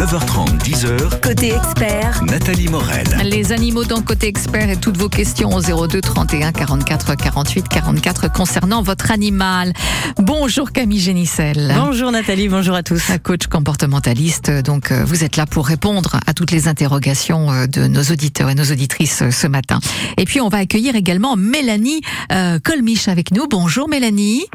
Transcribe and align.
9h30, 0.00 0.58
10h, 0.62 1.20
Côté 1.20 1.52
expert, 1.52 2.24
Nathalie 2.24 2.68
Morel. 2.68 3.06
Les 3.22 3.52
animaux 3.52 3.84
dans 3.84 4.00
Côté 4.00 4.28
Expert 4.28 4.70
et 4.70 4.78
toutes 4.78 4.96
vos 4.96 5.10
questions 5.10 5.50
au 5.50 5.60
02 5.60 6.00
31 6.00 6.52
44 6.52 7.14
48 7.16 7.68
44 7.68 8.32
concernant 8.32 8.80
votre 8.80 9.10
animal. 9.10 9.74
Bonjour 10.16 10.72
Camille 10.72 11.00
Génicel. 11.00 11.74
Bonjour 11.76 12.12
Nathalie, 12.12 12.48
bonjour 12.48 12.76
à 12.76 12.82
tous. 12.82 13.12
Coach 13.22 13.48
comportementaliste, 13.48 14.50
donc 14.62 14.90
euh, 14.90 15.04
vous 15.04 15.22
êtes 15.22 15.36
là 15.36 15.44
pour 15.44 15.66
répondre 15.66 16.18
à 16.26 16.32
toutes 16.32 16.50
les 16.50 16.66
interrogations 16.66 17.52
euh, 17.52 17.66
de 17.66 17.86
nos 17.86 18.04
auditeurs 18.04 18.48
et 18.48 18.54
nos 18.54 18.72
auditrices 18.72 19.20
euh, 19.20 19.30
ce 19.30 19.48
matin. 19.48 19.80
Et 20.16 20.24
puis 20.24 20.40
on 20.40 20.48
va 20.48 20.56
accueillir 20.58 20.96
également 20.96 21.36
Mélanie 21.36 22.00
euh, 22.32 22.58
Colmiche 22.58 23.08
avec 23.08 23.32
nous. 23.32 23.46
Bonjour 23.48 23.86
Mélanie. 23.86 24.46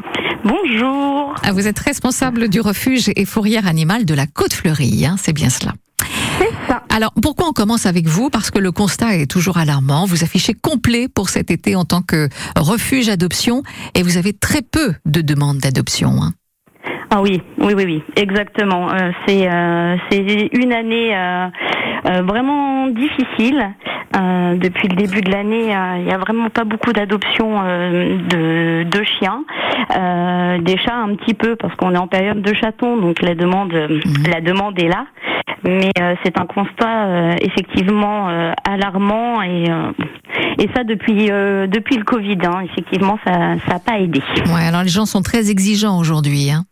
Bonjour. 0.46 1.34
Ah, 1.42 1.54
Vous 1.54 1.68
êtes 1.68 1.80
responsable 1.80 2.50
du 2.50 2.62
refuge 2.62 3.10
et 3.16 3.26
fourrière 3.26 3.66
animale 3.66 4.06
de 4.06 4.14
la 4.14 4.28
Côte 4.28 4.54
Fleurie, 4.54 5.04
hein, 5.04 5.16
c'est 5.20 5.34
bien 5.36 5.50
cela. 5.50 5.74
C'est 6.40 6.52
ça. 6.68 6.82
Alors, 6.90 7.14
pourquoi 7.22 7.48
on 7.48 7.54
commence 7.54 7.86
avec 7.86 8.08
vous? 8.08 8.30
Parce 8.30 8.50
que 8.52 8.60
le 8.60 8.72
constat 8.72 9.16
est 9.18 9.30
toujours 9.30 9.58
alarmant. 9.58 10.06
Vous 10.06 10.24
affichez 10.24 10.54
complet 10.54 11.08
pour 11.08 11.30
cet 11.30 11.52
été 11.52 11.76
en 11.76 11.86
tant 11.86 12.02
que 12.02 12.28
refuge 12.58 13.08
adoption 13.10 13.62
et 13.94 14.02
vous 14.04 14.18
avez 14.18 14.34
très 14.34 14.62
peu 14.64 14.94
de 15.06 15.22
demandes 15.22 15.60
d'adoption. 15.60 16.12
hein. 16.22 16.34
Ah 17.12 17.22
oui, 17.22 17.42
oui, 17.60 17.74
oui, 17.78 17.84
oui, 17.86 18.04
exactement. 18.16 18.92
Euh, 18.92 19.12
c'est 19.26 19.48
euh, 19.50 19.96
c'est 20.10 20.50
une 20.54 20.74
année 20.74 21.16
euh, 21.16 21.48
vraiment 22.24 22.88
difficile. 22.88 23.74
Euh, 24.16 24.56
depuis 24.56 24.88
le 24.88 24.96
début 24.96 25.22
de 25.22 25.32
l'année, 25.32 25.76
euh, 25.76 25.98
il 25.98 26.06
n'y 26.06 26.12
a 26.12 26.18
vraiment 26.18 26.50
pas 26.50 26.64
beaucoup 26.64 26.94
d'adoptions 26.94 27.62
euh, 27.64 28.18
de, 28.18 28.84
de 28.84 29.04
chiens, 29.04 29.44
des 30.60 30.78
chats 30.78 30.96
un 30.96 31.16
petit 31.16 31.34
peu 31.34 31.56
parce 31.56 31.76
qu'on 31.76 31.94
est 31.94 31.98
en 31.98 32.08
période 32.08 32.42
de 32.42 32.54
chatons, 32.54 32.98
donc 32.98 33.22
la 33.22 33.36
demande, 33.36 33.74
la 33.74 34.42
demande 34.42 34.80
est 34.80 34.88
là. 34.88 35.06
Mais 35.64 35.90
c'est 36.24 36.40
un 36.40 36.46
constat 36.46 37.36
effectivement 37.42 38.28
alarmant 38.64 39.42
et 39.42 39.66
et 40.58 40.70
ça 40.76 40.84
depuis 40.84 41.28
euh, 41.32 41.68
depuis 41.68 41.98
le 41.98 42.04
Covid. 42.04 42.38
Hein, 42.44 42.62
effectivement, 42.72 43.18
ça 43.26 43.34
ça 43.68 43.74
n'a 43.74 43.80
pas 43.80 44.00
aidé. 44.00 44.22
Ouais, 44.48 44.68
alors 44.68 44.84
les 44.84 44.90
gens 44.90 45.06
sont 45.06 45.22
très 45.22 45.50
exigeants 45.50 45.98
aujourd'hui. 46.00 46.52
Hein. 46.52 46.66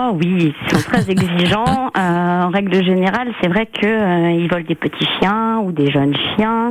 Oh 0.00 0.12
oui, 0.14 0.54
ils 0.64 0.70
sont 0.70 0.82
très 0.88 1.10
exigeants. 1.10 1.64
Euh, 1.98 2.42
en 2.42 2.50
règle 2.50 2.84
générale, 2.84 3.28
c'est 3.40 3.48
vrai 3.48 3.66
que 3.66 3.86
euh, 3.86 4.30
ils 4.30 4.48
veulent 4.48 4.64
des 4.64 4.74
petits 4.74 5.06
chiens 5.18 5.58
ou 5.58 5.72
des 5.72 5.90
jeunes 5.90 6.14
chiens. 6.36 6.67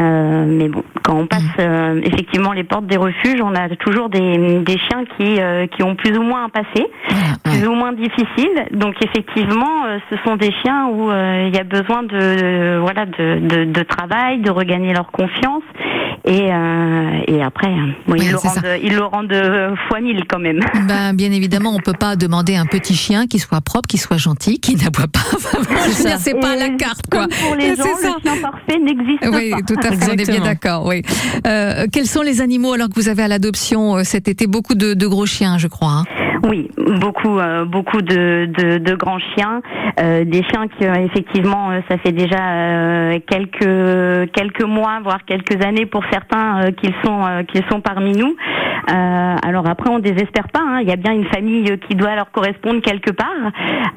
Euh, 0.00 0.44
mais 0.46 0.68
bon, 0.68 0.82
quand 1.02 1.16
on 1.16 1.26
passe 1.26 1.42
euh, 1.58 2.00
effectivement 2.02 2.52
les 2.52 2.64
portes 2.64 2.86
des 2.86 2.96
refuges, 2.96 3.40
on 3.42 3.54
a 3.54 3.68
toujours 3.76 4.08
des, 4.08 4.60
des 4.60 4.78
chiens 4.78 5.04
qui 5.16 5.40
euh, 5.40 5.66
qui 5.66 5.82
ont 5.82 5.94
plus 5.94 6.16
ou 6.16 6.22
moins 6.22 6.44
un 6.44 6.48
passé, 6.48 6.68
ouais. 6.76 7.50
plus 7.58 7.66
ou 7.66 7.74
moins 7.74 7.92
difficile. 7.92 8.66
Donc 8.72 8.94
effectivement, 9.02 9.84
ce 10.10 10.16
sont 10.24 10.36
des 10.36 10.52
chiens 10.62 10.88
où 10.88 11.10
il 11.10 11.54
y 11.54 11.58
a 11.58 11.64
besoin 11.64 12.02
de 12.02 12.78
voilà 12.78 13.06
de, 13.06 13.40
de, 13.40 13.64
de 13.64 13.82
travail, 13.82 14.40
de 14.40 14.50
regagner 14.50 14.92
leur 14.92 15.10
confiance. 15.10 15.62
Et, 16.26 16.48
et 16.48 17.42
après, 17.42 17.68
bon, 18.06 18.12
Ouais, 18.12 18.18
ils, 18.20 18.30
le 18.30 18.36
rendent, 18.36 18.78
ils 18.82 18.94
le 18.94 19.04
rendent 19.04 19.76
fois 19.88 20.00
mille 20.00 20.24
quand 20.28 20.38
même. 20.38 20.60
Ben, 20.86 21.14
bien 21.14 21.30
évidemment, 21.30 21.72
on 21.74 21.78
peut 21.78 21.96
pas 21.98 22.16
demander 22.16 22.56
un 22.56 22.66
petit 22.66 22.94
chien 22.94 23.26
qui 23.26 23.38
soit 23.38 23.60
propre, 23.60 23.86
qui 23.86 23.98
soit 23.98 24.16
gentil, 24.16 24.58
qui 24.58 24.76
n'aboie 24.76 25.06
pas. 25.06 25.20
C'est 26.18 26.38
pas 26.40 26.50
à 26.50 26.56
la 26.56 26.68
carte, 26.70 27.06
quoi. 27.10 27.26
Pour 27.46 27.54
les 27.54 27.76
gens, 27.76 27.84
le 27.84 28.20
chien 28.22 28.36
parfait 28.42 28.78
n'existe 28.78 29.24
Oui, 29.32 29.39
pas. 29.50 29.62
tout 29.66 29.80
à 29.80 29.92
fait, 29.92 30.10
on 30.10 30.12
est 30.12 30.16
bien 30.16 30.34
Exactement. 30.42 30.44
d'accord. 30.44 30.86
Oui. 30.86 31.02
Euh, 31.46 31.86
quels 31.92 32.06
sont 32.06 32.22
les 32.22 32.40
animaux 32.40 32.72
alors 32.74 32.88
que 32.88 32.94
vous 32.94 33.08
avez 33.08 33.22
à 33.22 33.28
l'adoption 33.28 33.96
euh, 33.96 34.04
cet 34.04 34.28
été? 34.28 34.46
Beaucoup 34.46 34.74
de, 34.74 34.94
de 34.94 35.06
gros 35.06 35.26
chiens, 35.26 35.58
je 35.58 35.68
crois. 35.68 35.90
hein. 35.90 36.04
Oui, 36.42 36.70
beaucoup, 36.76 37.38
euh, 37.38 37.64
beaucoup 37.64 38.00
de, 38.00 38.46
de, 38.46 38.78
de 38.78 38.94
grands 38.94 39.18
chiens, 39.18 39.60
euh, 40.00 40.24
des 40.24 40.42
chiens 40.44 40.68
qui 40.68 40.86
euh, 40.86 40.94
effectivement, 40.94 41.70
euh, 41.70 41.80
ça 41.88 41.98
fait 41.98 42.12
déjà 42.12 42.38
euh, 42.40 43.18
quelques 43.26 44.32
quelques 44.32 44.62
mois, 44.64 45.00
voire 45.02 45.24
quelques 45.26 45.62
années 45.64 45.86
pour 45.86 46.02
certains 46.10 46.62
euh, 46.62 46.70
qu'ils 46.70 46.94
sont 47.04 47.24
euh, 47.26 47.42
qu'ils 47.42 47.64
sont 47.70 47.80
parmi 47.80 48.12
nous. 48.12 48.34
Euh, 48.90 49.36
alors 49.42 49.68
après, 49.68 49.90
on 49.90 49.98
désespère 49.98 50.48
pas. 50.48 50.60
hein, 50.66 50.78
Il 50.80 50.88
y 50.88 50.92
a 50.92 50.96
bien 50.96 51.12
une 51.12 51.26
famille 51.26 51.78
qui 51.86 51.94
doit 51.94 52.14
leur 52.16 52.30
correspondre 52.30 52.80
quelque 52.80 53.10
part, 53.10 53.26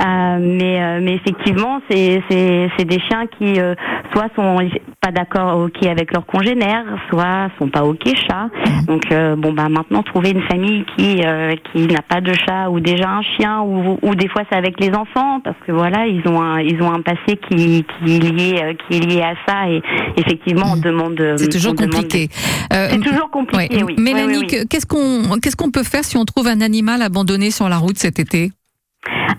Euh, 0.06 0.38
mais 0.41 0.81
euh, 0.81 1.00
mais 1.01 1.13
effectivement, 1.16 1.79
c'est 1.90 2.22
c'est 2.29 2.69
c'est 2.78 2.85
des 2.85 3.00
chiens 3.00 3.25
qui 3.38 3.59
euh, 3.59 3.73
soit 4.12 4.28
sont 4.35 4.57
pas 5.01 5.12
d'accord 5.12 5.57
ok 5.59 5.85
avec 5.85 6.12
leurs 6.13 6.25
congénères, 6.25 6.85
soit 7.09 7.50
sont 7.57 7.69
pas 7.69 7.84
ok 7.84 8.03
chat. 8.28 8.50
Donc 8.88 9.03
euh, 9.12 9.35
bon 9.38 9.53
bah 9.53 9.69
maintenant 9.69 10.03
trouver 10.03 10.31
une 10.31 10.41
famille 10.44 10.84
qui 10.97 11.22
euh, 11.23 11.56
qui 11.72 11.88
n'a 11.88 12.01
pas 12.01 12.19
de 12.22 12.32
chat 12.33 12.69
ou 12.69 12.79
déjà 12.79 13.09
un 13.09 13.21
chien 13.21 13.61
ou, 13.61 13.97
ou 14.01 14.16
des 14.16 14.27
fois 14.27 14.44
c'est 14.51 14.57
avec 14.57 14.79
les 14.79 14.94
enfants 14.94 15.39
parce 15.44 15.57
que 15.66 15.71
voilà 15.71 16.07
ils 16.07 16.27
ont 16.27 16.41
un 16.41 16.59
ils 16.59 16.81
ont 16.81 16.91
un 16.91 17.01
passé 17.01 17.38
qui 17.49 17.85
qui 17.85 18.16
est 18.16 18.19
lié 18.19 18.61
euh, 18.61 18.73
qui 18.73 18.97
est 18.97 19.05
lié 19.05 19.21
à 19.21 19.33
ça 19.47 19.69
et 19.69 19.81
effectivement 20.17 20.73
on 20.73 20.77
demande 20.77 21.35
C'est 21.38 21.49
toujours 21.49 21.75
compliqué. 21.75 22.29
Euh, 22.73 22.88
C'est 22.91 22.99
toujours 22.99 23.29
compliqué 23.29 23.77
ouais. 23.77 23.83
oui. 23.83 23.95
Mélanie, 23.97 24.38
Oui, 24.38 24.47
oui, 24.51 24.67
qu'est-ce 24.69 24.85
qu'on 24.85 25.39
qu'est-ce 25.39 25.55
qu'on 25.55 25.72
peut 25.72 25.83
faire 25.83 26.03
si 26.03 26.17
on 26.17 26.25
trouve 26.25 26.47
un 26.47 26.61
animal 26.61 27.01
abandonné 27.01 27.51
sur 27.51 27.69
la 27.69 27.77
route 27.77 27.97
cet 27.97 28.19
été? 28.19 28.51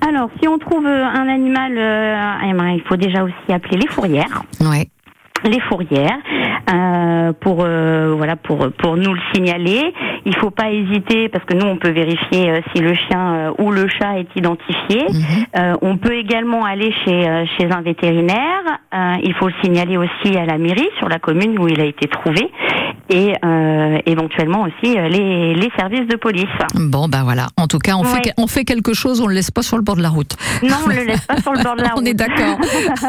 Alors 0.06 0.28
si 0.40 0.48
on 0.48 0.58
trouve 0.58 0.86
euh, 0.86 1.04
un 1.04 1.28
animal 1.28 1.72
euh, 1.76 2.48
eh 2.48 2.52
ben, 2.52 2.68
il 2.70 2.82
faut 2.82 2.96
déjà 2.96 3.24
aussi 3.24 3.52
appeler 3.52 3.78
les 3.78 3.86
fourrières. 3.88 4.42
Ouais. 4.60 4.88
Les 5.44 5.60
fourrières 5.60 6.18
euh, 6.72 7.32
pour 7.40 7.58
euh, 7.60 8.14
voilà 8.16 8.36
pour 8.36 8.70
pour 8.78 8.96
nous 8.96 9.12
le 9.12 9.20
signaler. 9.32 9.92
Il 10.26 10.34
faut 10.36 10.50
pas 10.50 10.70
hésiter 10.70 11.28
parce 11.28 11.44
que 11.44 11.54
nous 11.54 11.66
on 11.66 11.76
peut 11.76 11.90
vérifier 11.90 12.50
euh, 12.50 12.60
si 12.74 12.80
le 12.80 12.94
chien 12.94 13.34
euh, 13.34 13.52
ou 13.58 13.70
le 13.70 13.86
chat 13.88 14.18
est 14.18 14.28
identifié. 14.36 15.04
Mhm. 15.10 15.46
Euh, 15.56 15.74
on 15.82 15.96
peut 15.98 16.14
également 16.16 16.64
aller 16.64 16.92
chez 17.04 17.28
euh, 17.28 17.44
chez 17.58 17.70
un 17.70 17.82
vétérinaire. 17.82 18.62
Euh, 18.94 19.14
il 19.22 19.34
faut 19.34 19.48
le 19.48 19.54
signaler 19.62 19.96
aussi 19.96 20.36
à 20.36 20.46
la 20.46 20.58
mairie 20.58 20.88
sur 20.98 21.08
la 21.08 21.18
commune 21.18 21.58
où 21.58 21.68
il 21.68 21.80
a 21.80 21.84
été 21.84 22.08
trouvé 22.08 22.50
et 23.10 23.34
euh, 23.44 23.98
éventuellement 24.06 24.62
aussi 24.62 24.96
euh, 24.96 25.08
les 25.08 25.54
les 25.54 25.70
services 25.78 26.08
de 26.08 26.16
police. 26.16 26.44
Bon, 26.74 27.08
ben 27.08 27.22
voilà. 27.24 27.48
En 27.56 27.66
tout 27.66 27.78
cas, 27.78 27.96
on, 27.96 28.04
fait, 28.04 28.32
on 28.38 28.46
fait 28.46 28.64
quelque 28.64 28.94
chose, 28.94 29.20
on 29.20 29.26
le 29.26 29.34
laisse 29.34 29.50
pas 29.50 29.62
sur 29.62 29.76
le 29.76 29.82
bord 29.82 29.96
de 29.96 30.02
la 30.02 30.08
route. 30.08 30.36
Non, 30.62 30.76
on 30.84 30.88
le 30.88 31.04
laisse 31.04 31.26
pas 31.26 31.36
sur 31.40 31.52
le 31.52 31.62
bord 31.62 31.76
de 31.76 31.82
la 31.82 31.88
route. 31.88 31.94
On 32.02 32.04
est 32.04 32.14
d'accord. 32.14 32.58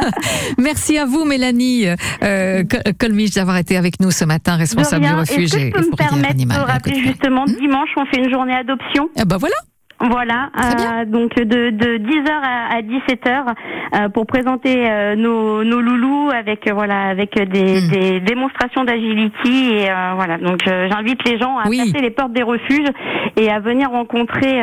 Merci 0.57 0.97
à 0.97 1.05
vous, 1.05 1.25
Mélanie 1.25 1.87
euh, 2.25 2.63
Col- 2.63 2.93
Colmiche, 2.99 3.31
d'avoir 3.31 3.57
été 3.57 3.77
avec 3.77 3.99
nous 3.99 4.11
ce 4.11 4.25
matin, 4.25 4.55
responsable 4.55 5.05
du 5.05 5.13
refuge 5.13 5.53
Est-ce 5.53 5.55
que 5.55 5.59
je 5.59 5.71
peux 5.71 5.91
me 5.91 5.95
permettre 5.95 6.35
de 6.35 6.59
rappeler 6.71 6.99
justement 7.03 7.45
dimanche 7.45 7.89
on 7.97 8.05
fait 8.05 8.17
une 8.17 8.31
journée 8.31 8.55
adoption? 8.55 9.09
Ah 9.17 9.25
bah 9.25 9.37
voilà. 9.37 9.55
Voilà, 9.99 10.49
euh, 10.57 11.05
donc 11.05 11.35
de, 11.35 11.69
de 11.69 11.97
10h 11.97 12.29
à, 12.29 12.75
à 12.75 12.81
17h 12.81 13.45
euh, 13.95 14.09
pour 14.09 14.25
présenter 14.25 14.89
euh, 14.89 15.15
nos, 15.15 15.63
nos 15.63 15.79
loulous 15.79 16.29
avec 16.31 16.69
voilà 16.71 17.07
avec 17.09 17.33
des, 17.35 17.81
Hmm. 17.81 17.89
des 17.89 18.19
démonstrations 18.19 18.83
d'agility 18.83 19.69
et 19.73 19.87
voilà 20.15 20.37
donc 20.37 20.59
j'invite 20.65 21.19
les 21.27 21.39
gens 21.39 21.57
à 21.57 21.67
Oui. 21.69 21.77
passer 21.77 22.01
les 22.03 22.11
portes 22.11 22.33
des 22.33 22.43
refuges 22.43 22.87
et 23.37 23.49
à 23.49 23.59
venir 23.59 23.89
rencontrer 23.89 24.61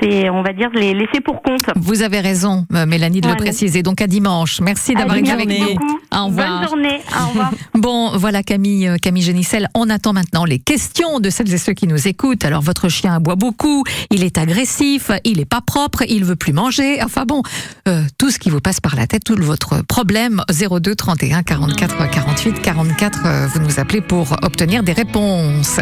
ces 0.00 0.28
on 0.30 0.42
va 0.42 0.52
dire 0.52 0.70
les 0.74 0.94
laissés 0.94 1.20
pour 1.24 1.42
compte. 1.42 1.60
Vous 1.76 2.02
avez 2.02 2.20
raison, 2.20 2.64
Mélanie, 2.70 3.20
de 3.20 3.28
le 3.28 3.36
préciser. 3.36 3.82
Donc 3.82 4.00
à 4.00 4.06
dimanche. 4.06 4.60
Merci 4.60 4.94
d'avoir 4.94 5.16
été 5.16 5.30
avec 5.30 5.48
nous. 5.48 5.78
Au 6.16 6.26
revoir. 6.26 6.60
Bonne 6.60 6.68
journée. 6.68 6.98
Au 7.22 7.28
revoir. 7.28 7.50
Bon, 7.74 8.10
voilà 8.16 8.42
Camille, 8.42 8.90
Camille 9.02 9.22
Génicel. 9.22 9.68
On 9.74 9.88
attend 9.90 10.12
maintenant 10.12 10.44
les 10.44 10.58
questions 10.58 11.20
de 11.20 11.30
celles 11.30 11.52
et 11.52 11.58
ceux 11.58 11.72
qui 11.74 11.86
nous 11.86 12.08
écoutent. 12.08 12.44
Alors, 12.44 12.62
votre 12.62 12.88
chien 12.88 13.14
aboie 13.14 13.36
beaucoup, 13.36 13.84
il 14.10 14.24
est 14.24 14.38
agressif, 14.46 15.10
il 15.24 15.40
est 15.40 15.44
pas 15.44 15.60
propre, 15.60 16.04
il 16.08 16.24
veut 16.24 16.36
plus 16.36 16.52
manger. 16.52 17.02
Enfin 17.02 17.24
bon, 17.26 17.42
euh, 17.88 18.02
tout 18.16 18.30
ce 18.30 18.38
qui 18.38 18.48
vous 18.48 18.60
passe 18.60 18.80
par 18.80 18.94
la 18.94 19.06
tête, 19.06 19.24
tout 19.24 19.34
votre 19.40 19.82
problème. 19.82 20.42
02 20.48 20.94
31 20.94 21.42
44 21.42 22.10
48 22.10 22.62
44. 22.62 23.18
euh, 23.26 23.46
vous 23.52 23.60
nous 23.60 23.80
appelez 23.80 24.00
pour 24.00 24.36
obtenir 24.42 24.84
des 24.84 24.92
réponses. 24.92 25.80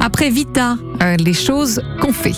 Après 0.00 0.30
Vita, 0.30 0.76
euh, 1.02 1.16
les 1.16 1.34
choses 1.34 1.82
qu'on 2.00 2.12
fait. 2.12 2.32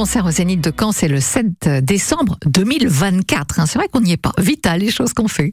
Concert 0.00 0.24
au 0.24 0.30
Zénith 0.30 0.62
de 0.62 0.72
Caen, 0.74 0.92
c'est 0.92 1.08
le 1.08 1.20
7 1.20 1.68
décembre 1.82 2.38
2024. 2.46 3.60
hein. 3.60 3.66
C'est 3.66 3.78
vrai 3.78 3.86
qu'on 3.88 4.00
n'y 4.00 4.12
est 4.12 4.16
pas. 4.16 4.32
Vita, 4.38 4.78
les 4.78 4.90
choses 4.90 5.12
qu'on 5.12 5.28
fait. 5.28 5.52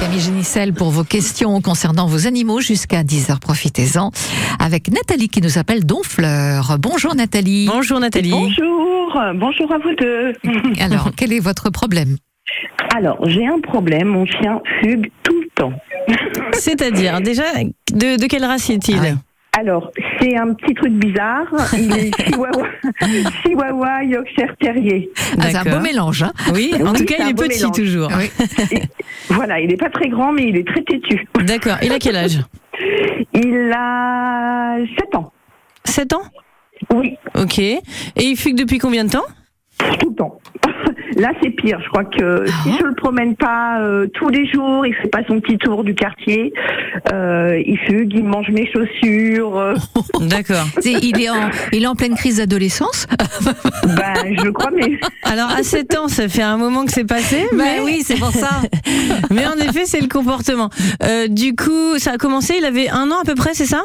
Camille 0.00 0.20
Génicel 0.20 0.72
pour 0.72 0.90
vos 0.90 1.02
questions 1.02 1.60
concernant 1.60 2.06
vos 2.06 2.28
animaux 2.28 2.60
jusqu'à 2.60 3.02
10h. 3.02 3.40
Profitez-en 3.40 4.12
avec 4.60 4.92
Nathalie 4.92 5.28
qui 5.28 5.40
nous 5.40 5.58
appelle 5.58 5.84
Donfleur. 5.84 6.76
Bonjour 6.78 7.16
Nathalie. 7.16 7.66
Bonjour 7.66 7.98
Nathalie. 7.98 8.30
Bonjour, 8.30 9.20
bonjour 9.34 9.72
à 9.72 9.78
vous 9.78 9.94
deux. 9.96 10.32
Alors, 10.80 11.10
quel 11.16 11.32
est 11.32 11.40
votre 11.40 11.70
problème? 11.70 12.16
Alors, 12.96 13.18
j'ai 13.28 13.44
un 13.44 13.58
problème, 13.58 14.06
mon 14.06 14.24
chien 14.24 14.60
fugue 14.80 15.10
tout 15.24 15.34
le 15.34 15.48
temps. 15.56 15.72
C'est-à-dire, 16.52 17.20
déjà, 17.20 17.42
de, 17.92 18.16
de 18.20 18.26
quelle 18.28 18.44
race 18.44 18.70
est-il? 18.70 19.00
Ah. 19.02 19.16
Alors, 19.58 19.90
c'est 20.20 20.36
un 20.36 20.52
petit 20.52 20.74
truc 20.74 20.92
bizarre. 20.92 21.46
Il 21.72 21.90
est 21.96 22.22
chihuahua, 22.26 22.66
chihuahua 23.42 24.04
Yorkshire 24.04 24.54
Terrier. 24.60 25.10
Ah, 25.16 25.22
C'est 25.48 25.56
un 25.56 25.62
D'accord. 25.64 25.78
beau 25.78 25.84
mélange. 25.84 26.22
hein 26.22 26.32
Oui, 26.52 26.74
en 26.82 26.92
Oui, 26.92 26.98
tout 26.98 27.04
cas, 27.06 27.14
il 27.20 27.28
est 27.30 27.34
petit 27.34 27.58
mélange. 27.60 27.76
toujours. 27.76 28.10
Oui. 28.18 28.30
Voilà, 29.30 29.58
il 29.60 29.68
n'est 29.68 29.76
pas 29.76 29.88
très 29.88 30.08
grand, 30.08 30.32
mais 30.32 30.48
il 30.48 30.56
est 30.58 30.66
très 30.66 30.82
têtu. 30.82 31.26
D'accord. 31.46 31.76
Il 31.82 31.90
a 31.92 31.98
quel 31.98 32.16
âge? 32.16 32.40
Il 33.32 33.72
a 33.74 34.76
7 34.98 35.14
ans. 35.14 35.32
7 35.84 36.12
ans? 36.12 36.22
Oui, 36.94 37.16
Ok. 37.34 37.58
Et 37.58 37.80
il 38.16 38.36
fugue 38.36 38.56
depuis 38.56 38.78
combien 38.78 39.04
de 39.04 39.10
temps? 39.10 39.24
Tout 40.00 40.10
le 40.10 40.14
temps. 40.16 40.38
Là, 41.16 41.32
c'est 41.42 41.50
pire. 41.50 41.78
Je 41.82 41.88
crois 41.88 42.04
que 42.04 42.46
si 42.46 42.70
Ah. 42.72 42.76
je 42.80 42.84
le 42.84 42.94
promène 42.94 43.34
pas 43.36 43.80
euh, 43.80 44.06
tous 44.14 44.28
les 44.28 44.46
jours, 44.46 44.86
il 44.86 44.94
fait 44.94 45.08
pas 45.08 45.20
son 45.26 45.40
petit 45.40 45.56
tour 45.58 45.82
du 45.82 45.94
quartier, 45.94 46.52
euh, 47.12 47.60
il 47.66 47.78
fugue, 47.78 48.12
il 48.14 48.24
mange 48.24 48.50
mes 48.50 48.70
chaussures. 48.70 49.74
D'accord. 50.20 50.66
Il 50.84 51.20
est, 51.20 51.30
en, 51.30 51.50
il 51.72 51.82
est 51.84 51.86
en 51.86 51.94
pleine 51.94 52.14
crise 52.14 52.36
d'adolescence 52.36 53.06
ben, 53.84 54.36
je 54.44 54.50
crois, 54.50 54.70
mais 54.74 54.98
Alors, 55.24 55.50
à 55.50 55.62
7 55.62 55.96
ans, 55.98 56.08
ça 56.08 56.28
fait 56.28 56.42
un 56.42 56.56
moment 56.58 56.84
que 56.84 56.92
c'est 56.92 57.04
passé. 57.06 57.46
Ben 57.52 57.58
Mais, 57.58 57.80
oui, 57.82 58.02
c'est 58.04 58.18
pour 58.18 58.30
ça. 58.32 58.50
mais 59.30 59.46
en 59.46 59.54
effet, 59.54 59.84
c'est 59.86 60.00
le 60.00 60.08
comportement. 60.08 60.70
Euh, 61.02 61.28
du 61.28 61.54
coup, 61.56 61.98
ça 61.98 62.12
a 62.12 62.16
commencé, 62.18 62.54
il 62.58 62.64
avait 62.64 62.88
un 62.88 63.10
an 63.10 63.16
à 63.22 63.24
peu 63.24 63.34
près, 63.34 63.54
c'est 63.54 63.64
ça? 63.66 63.82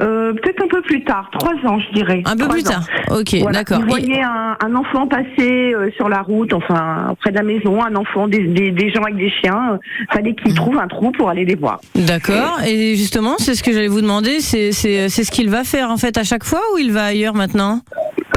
Euh, 0.00 0.32
peut-être 0.32 0.62
un 0.62 0.68
peu 0.68 0.80
plus 0.82 1.02
tard, 1.04 1.28
trois 1.32 1.54
ans, 1.68 1.78
je 1.80 1.92
dirais. 1.94 2.22
Un 2.24 2.36
peu 2.36 2.46
plus 2.48 2.60
ans. 2.68 2.70
tard. 2.70 2.86
Ok, 3.18 3.34
Voilà. 3.40 3.58
d'accord. 3.58 3.80
Vous 3.80 3.88
voyez 3.88 4.22
un, 4.22 4.56
un 4.64 4.74
enfant 4.76 5.06
passer 5.08 5.74
euh, 5.74 5.90
sur 5.96 6.08
la 6.08 6.22
route, 6.22 6.52
enfin 6.52 7.14
près 7.20 7.30
de 7.30 7.36
la 7.36 7.42
maison, 7.42 7.82
un 7.82 7.94
enfant, 7.96 8.28
des, 8.28 8.44
des, 8.44 8.70
des 8.70 8.90
gens 8.92 9.02
avec 9.02 9.16
des 9.16 9.30
chiens. 9.30 9.72
euh, 9.72 9.78
fallait 10.12 10.34
qu'il 10.34 10.54
trouve 10.54 10.78
un 10.78 10.86
trou 10.86 11.10
pour 11.12 11.28
aller 11.28 11.44
les 11.44 11.56
voir. 11.56 11.80
D'accord. 11.94 12.60
Et 12.66 12.94
justement, 12.96 13.34
c'est 13.38 13.54
ce 13.54 13.62
que 13.62 13.72
j'allais 13.72 13.88
vous 13.88 14.00
demander. 14.00 14.40
C'est 14.40 14.70
c'est 14.72 15.08
c'est 15.08 15.24
ce 15.24 15.30
qu'il 15.32 15.50
va 15.50 15.64
faire 15.64 15.90
en 15.90 15.96
fait 15.96 16.16
à 16.16 16.22
chaque 16.24 16.44
fois 16.44 16.60
ou 16.74 16.78
il 16.78 16.92
va 16.92 17.04
ailleurs 17.06 17.34
maintenant? 17.34 17.80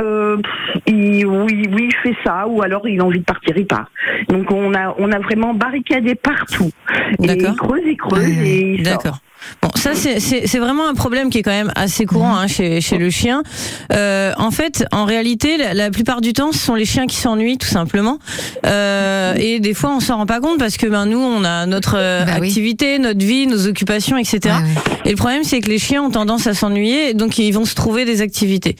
Euh, 0.01 0.37
il, 0.87 1.25
oui, 1.27 1.67
oui, 1.71 1.89
il 1.89 1.95
fait 2.01 2.15
ça, 2.23 2.47
ou 2.47 2.63
alors 2.63 2.87
il 2.87 2.99
a 2.99 3.05
envie 3.05 3.19
de 3.19 3.23
partir, 3.23 3.55
il 3.55 3.67
part. 3.67 3.85
Donc 4.29 4.49
on 4.51 4.73
a, 4.73 4.95
on 4.97 5.11
a 5.11 5.19
vraiment 5.19 5.53
barricadé 5.53 6.15
partout. 6.15 6.71
Et 7.21 7.25
il 7.33 7.55
creuse, 7.55 7.81
il 7.85 7.97
creuse 7.97 8.27
et 8.27 8.73
il 8.79 8.85
sort. 8.87 8.97
D'accord. 8.97 9.17
Bon, 9.61 9.69
ça 9.75 9.91
c'est- 9.95 10.59
vraiment 10.59 10.87
un 10.87 10.93
problème 10.93 11.29
qui 11.29 11.39
est 11.39 11.43
quand 11.43 11.49
même 11.51 11.71
assez 11.75 12.05
courant 12.05 12.35
hein, 12.35 12.47
chez, 12.47 12.81
chez 12.81 12.97
le 12.97 13.09
chien. 13.09 13.41
Euh, 13.93 14.31
en 14.37 14.51
fait, 14.51 14.85
en 14.91 15.05
réalité, 15.05 15.57
la, 15.57 15.73
la 15.73 15.89
plupart 15.89 16.21
du 16.21 16.33
temps, 16.33 16.51
ce 16.51 16.59
sont 16.59 16.75
les 16.75 16.85
chiens 16.85 17.07
qui 17.07 17.15
s'ennuient 17.17 17.57
tout 17.57 17.67
simplement. 17.67 18.19
Euh, 18.65 19.33
et 19.37 19.59
des 19.59 19.73
fois, 19.73 19.91
on 19.95 19.99
s'en 19.99 20.17
rend 20.17 20.25
pas 20.25 20.39
compte 20.39 20.59
parce 20.59 20.77
que 20.77 20.85
ben 20.87 21.05
nous, 21.05 21.19
on 21.19 21.43
a 21.43 21.65
notre 21.65 21.95
euh, 21.97 22.25
Bah 22.25 22.33
oui. 22.39 22.47
activité, 22.47 22.99
notre 22.99 23.25
vie, 23.25 23.47
nos 23.47 23.67
occupations, 23.67 24.17
etc. 24.17 24.55
Et 25.05 25.09
le 25.11 25.15
problème, 25.15 25.43
c'est 25.43 25.59
que 25.61 25.69
les 25.69 25.79
chiens 25.79 26.03
ont 26.03 26.11
tendance 26.11 26.45
à 26.47 26.53
s'ennuyer, 26.53 27.13
donc 27.13 27.37
ils 27.39 27.51
vont 27.51 27.65
se 27.65 27.73
trouver 27.75 28.05
des 28.05 28.21
activités. 28.21 28.75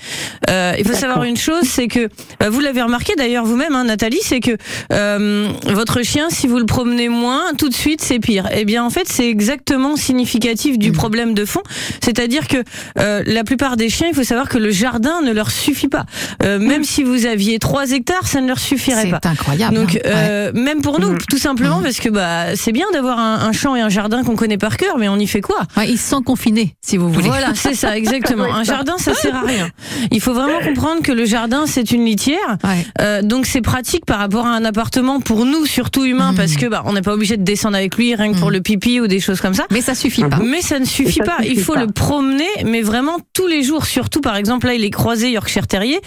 Euh, 0.50 0.74
il 0.78 0.86
faut 0.88 0.94
savoir 0.94 1.24
une 1.24 1.38
chose, 1.38 1.64
c'est 1.64 1.88
que 1.88 2.02
euh, 2.44 2.50
vous 2.50 2.60
l'avez 2.60 2.82
remarqué 2.84 3.14
d'ailleurs 3.18 3.46
vous-même, 3.46 3.76
hein, 3.76 3.86
Nathalie, 3.86 4.20
c'est 4.22 4.40
que 4.40 4.56
euh, 4.94 5.48
votre 5.74 6.04
chien, 6.04 6.28
si 6.30 6.46
vous 6.48 6.60
le 6.60 6.66
promenez 6.66 7.10
moins, 7.10 7.54
tout 7.58 7.70
de 7.70 7.74
suite, 7.74 8.02
c'est 8.02 8.20
pire. 8.20 8.48
Eh 8.56 8.66
bien, 8.66 8.84
en 8.84 8.90
fait, 8.92 9.08
c'est 9.08 9.28
exactement 9.28 9.96
significatif 9.96 10.52
du 10.70 10.92
problème 10.92 11.34
de 11.34 11.46
fond, 11.46 11.62
c'est-à-dire 12.04 12.48
que 12.48 12.58
euh, 13.00 13.24
la 13.26 13.44
plupart 13.44 13.78
des 13.78 13.90
chiens, 13.90 14.08
il 14.10 14.16
faut 14.16 14.24
savoir 14.24 14.50
que 14.50 14.58
le 14.58 14.72
jardin 14.72 15.22
ne 15.22 15.32
leur 15.32 15.52
suffit 15.52 15.88
pas. 15.88 16.06
Euh, 16.44 16.60
même 16.60 16.84
si 16.84 17.04
vous 17.04 17.26
aviez 17.26 17.60
3 17.60 17.92
hectares, 17.92 18.28
ça 18.28 18.42
ne 18.42 18.48
leur 18.48 18.60
suffirait 18.60 19.10
pas. 19.10 19.20
C'est 19.24 19.30
incroyable. 19.30 19.76
Donc 19.76 19.96
hein. 19.96 20.00
Ouais. 20.06 20.12
euh, 20.14 20.52
même 20.54 20.82
pour 20.82 21.00
nous, 21.00 21.18
tout 21.30 21.38
simplement 21.38 21.82
parce 21.82 22.00
que 22.00 22.10
bah 22.10 22.56
c'est 22.56 22.72
bien 22.72 22.86
d'avoir 22.94 23.20
un, 23.20 23.40
un 23.48 23.52
champ 23.52 23.76
et 23.76 23.82
un 23.82 23.90
jardin 23.90 24.24
qu'on 24.24 24.36
connaît 24.36 24.58
par 24.58 24.78
cœur, 24.78 24.98
mais 24.98 25.10
on 25.10 25.18
y 25.18 25.28
fait 25.28 25.42
quoi? 25.42 25.60
Ouais, 25.78 25.90
il 25.90 25.98
se 25.98 26.10
sent 26.10 26.22
confiné, 26.26 26.76
si 26.82 26.98
vous 26.98 27.10
voulez. 27.12 27.28
Voilà, 27.28 27.54
c'est 27.56 27.74
ça 27.74 27.98
exactement. 27.98 28.46
Un 28.54 28.64
jardin, 28.64 28.98
ça 28.98 29.14
sert 29.14 29.36
à 29.36 29.42
rien. 29.42 29.70
Il 30.12 30.22
faut 30.22 30.34
vraiment 30.34 30.60
comprendre 30.60 31.02
que 31.02 31.12
le 31.12 31.26
jardin 31.26 31.64
c'est 31.66 31.92
une 31.92 32.06
litière, 32.06 32.38
Ouais. 32.64 32.86
Euh, 33.02 33.22
donc 33.22 33.46
c'est 33.46 33.62
pratique 33.62 34.06
par 34.06 34.20
rapport 34.20 34.46
à 34.46 34.52
un 34.52 34.66
appartement 34.66 35.20
pour 35.20 35.46
nous, 35.46 35.66
surtout 35.66 36.04
humains, 36.06 36.34
parce 36.36 36.56
que 36.56 36.66
bah 36.68 36.84
on 36.86 36.94
n'est 36.94 37.02
pas 37.02 37.14
obligé 37.14 37.38
de 37.38 37.44
descendre 37.44 37.76
avec 37.78 37.96
lui 37.96 38.14
rien 38.16 38.34
que 38.34 38.38
pour 38.40 38.52
le 38.52 38.62
pipi 38.62 39.00
ou 39.00 39.08
des 39.08 39.20
choses 39.20 39.42
comme 39.42 39.54
ça. 39.54 39.66
Mais 39.72 39.82
ça 39.82 39.96
suffit 39.96 40.24
pas. 40.24 40.38
Mais 40.44 40.62
ça 40.62 40.80
ne 40.80 40.86
suffit 40.86 41.20
Ça 41.20 41.24
pas. 41.24 41.38
suffit 41.40 41.54
Il 41.56 41.60
faut 41.62 41.74
pas. 41.74 41.86
le 41.86 41.92
promener, 41.92 42.48
mais 42.66 42.82
vraiment 42.82 43.18
tous 43.34 43.48
les 43.48 43.64
jours. 43.64 43.86
Surtout, 43.86 44.22
par 44.22 44.36
exemple, 44.36 44.68
là, 44.68 44.74
il 44.74 44.84
est 44.84 44.90
croisé 44.90 45.32
Yorkshire 45.32 45.68
Terrier. 45.68 46.00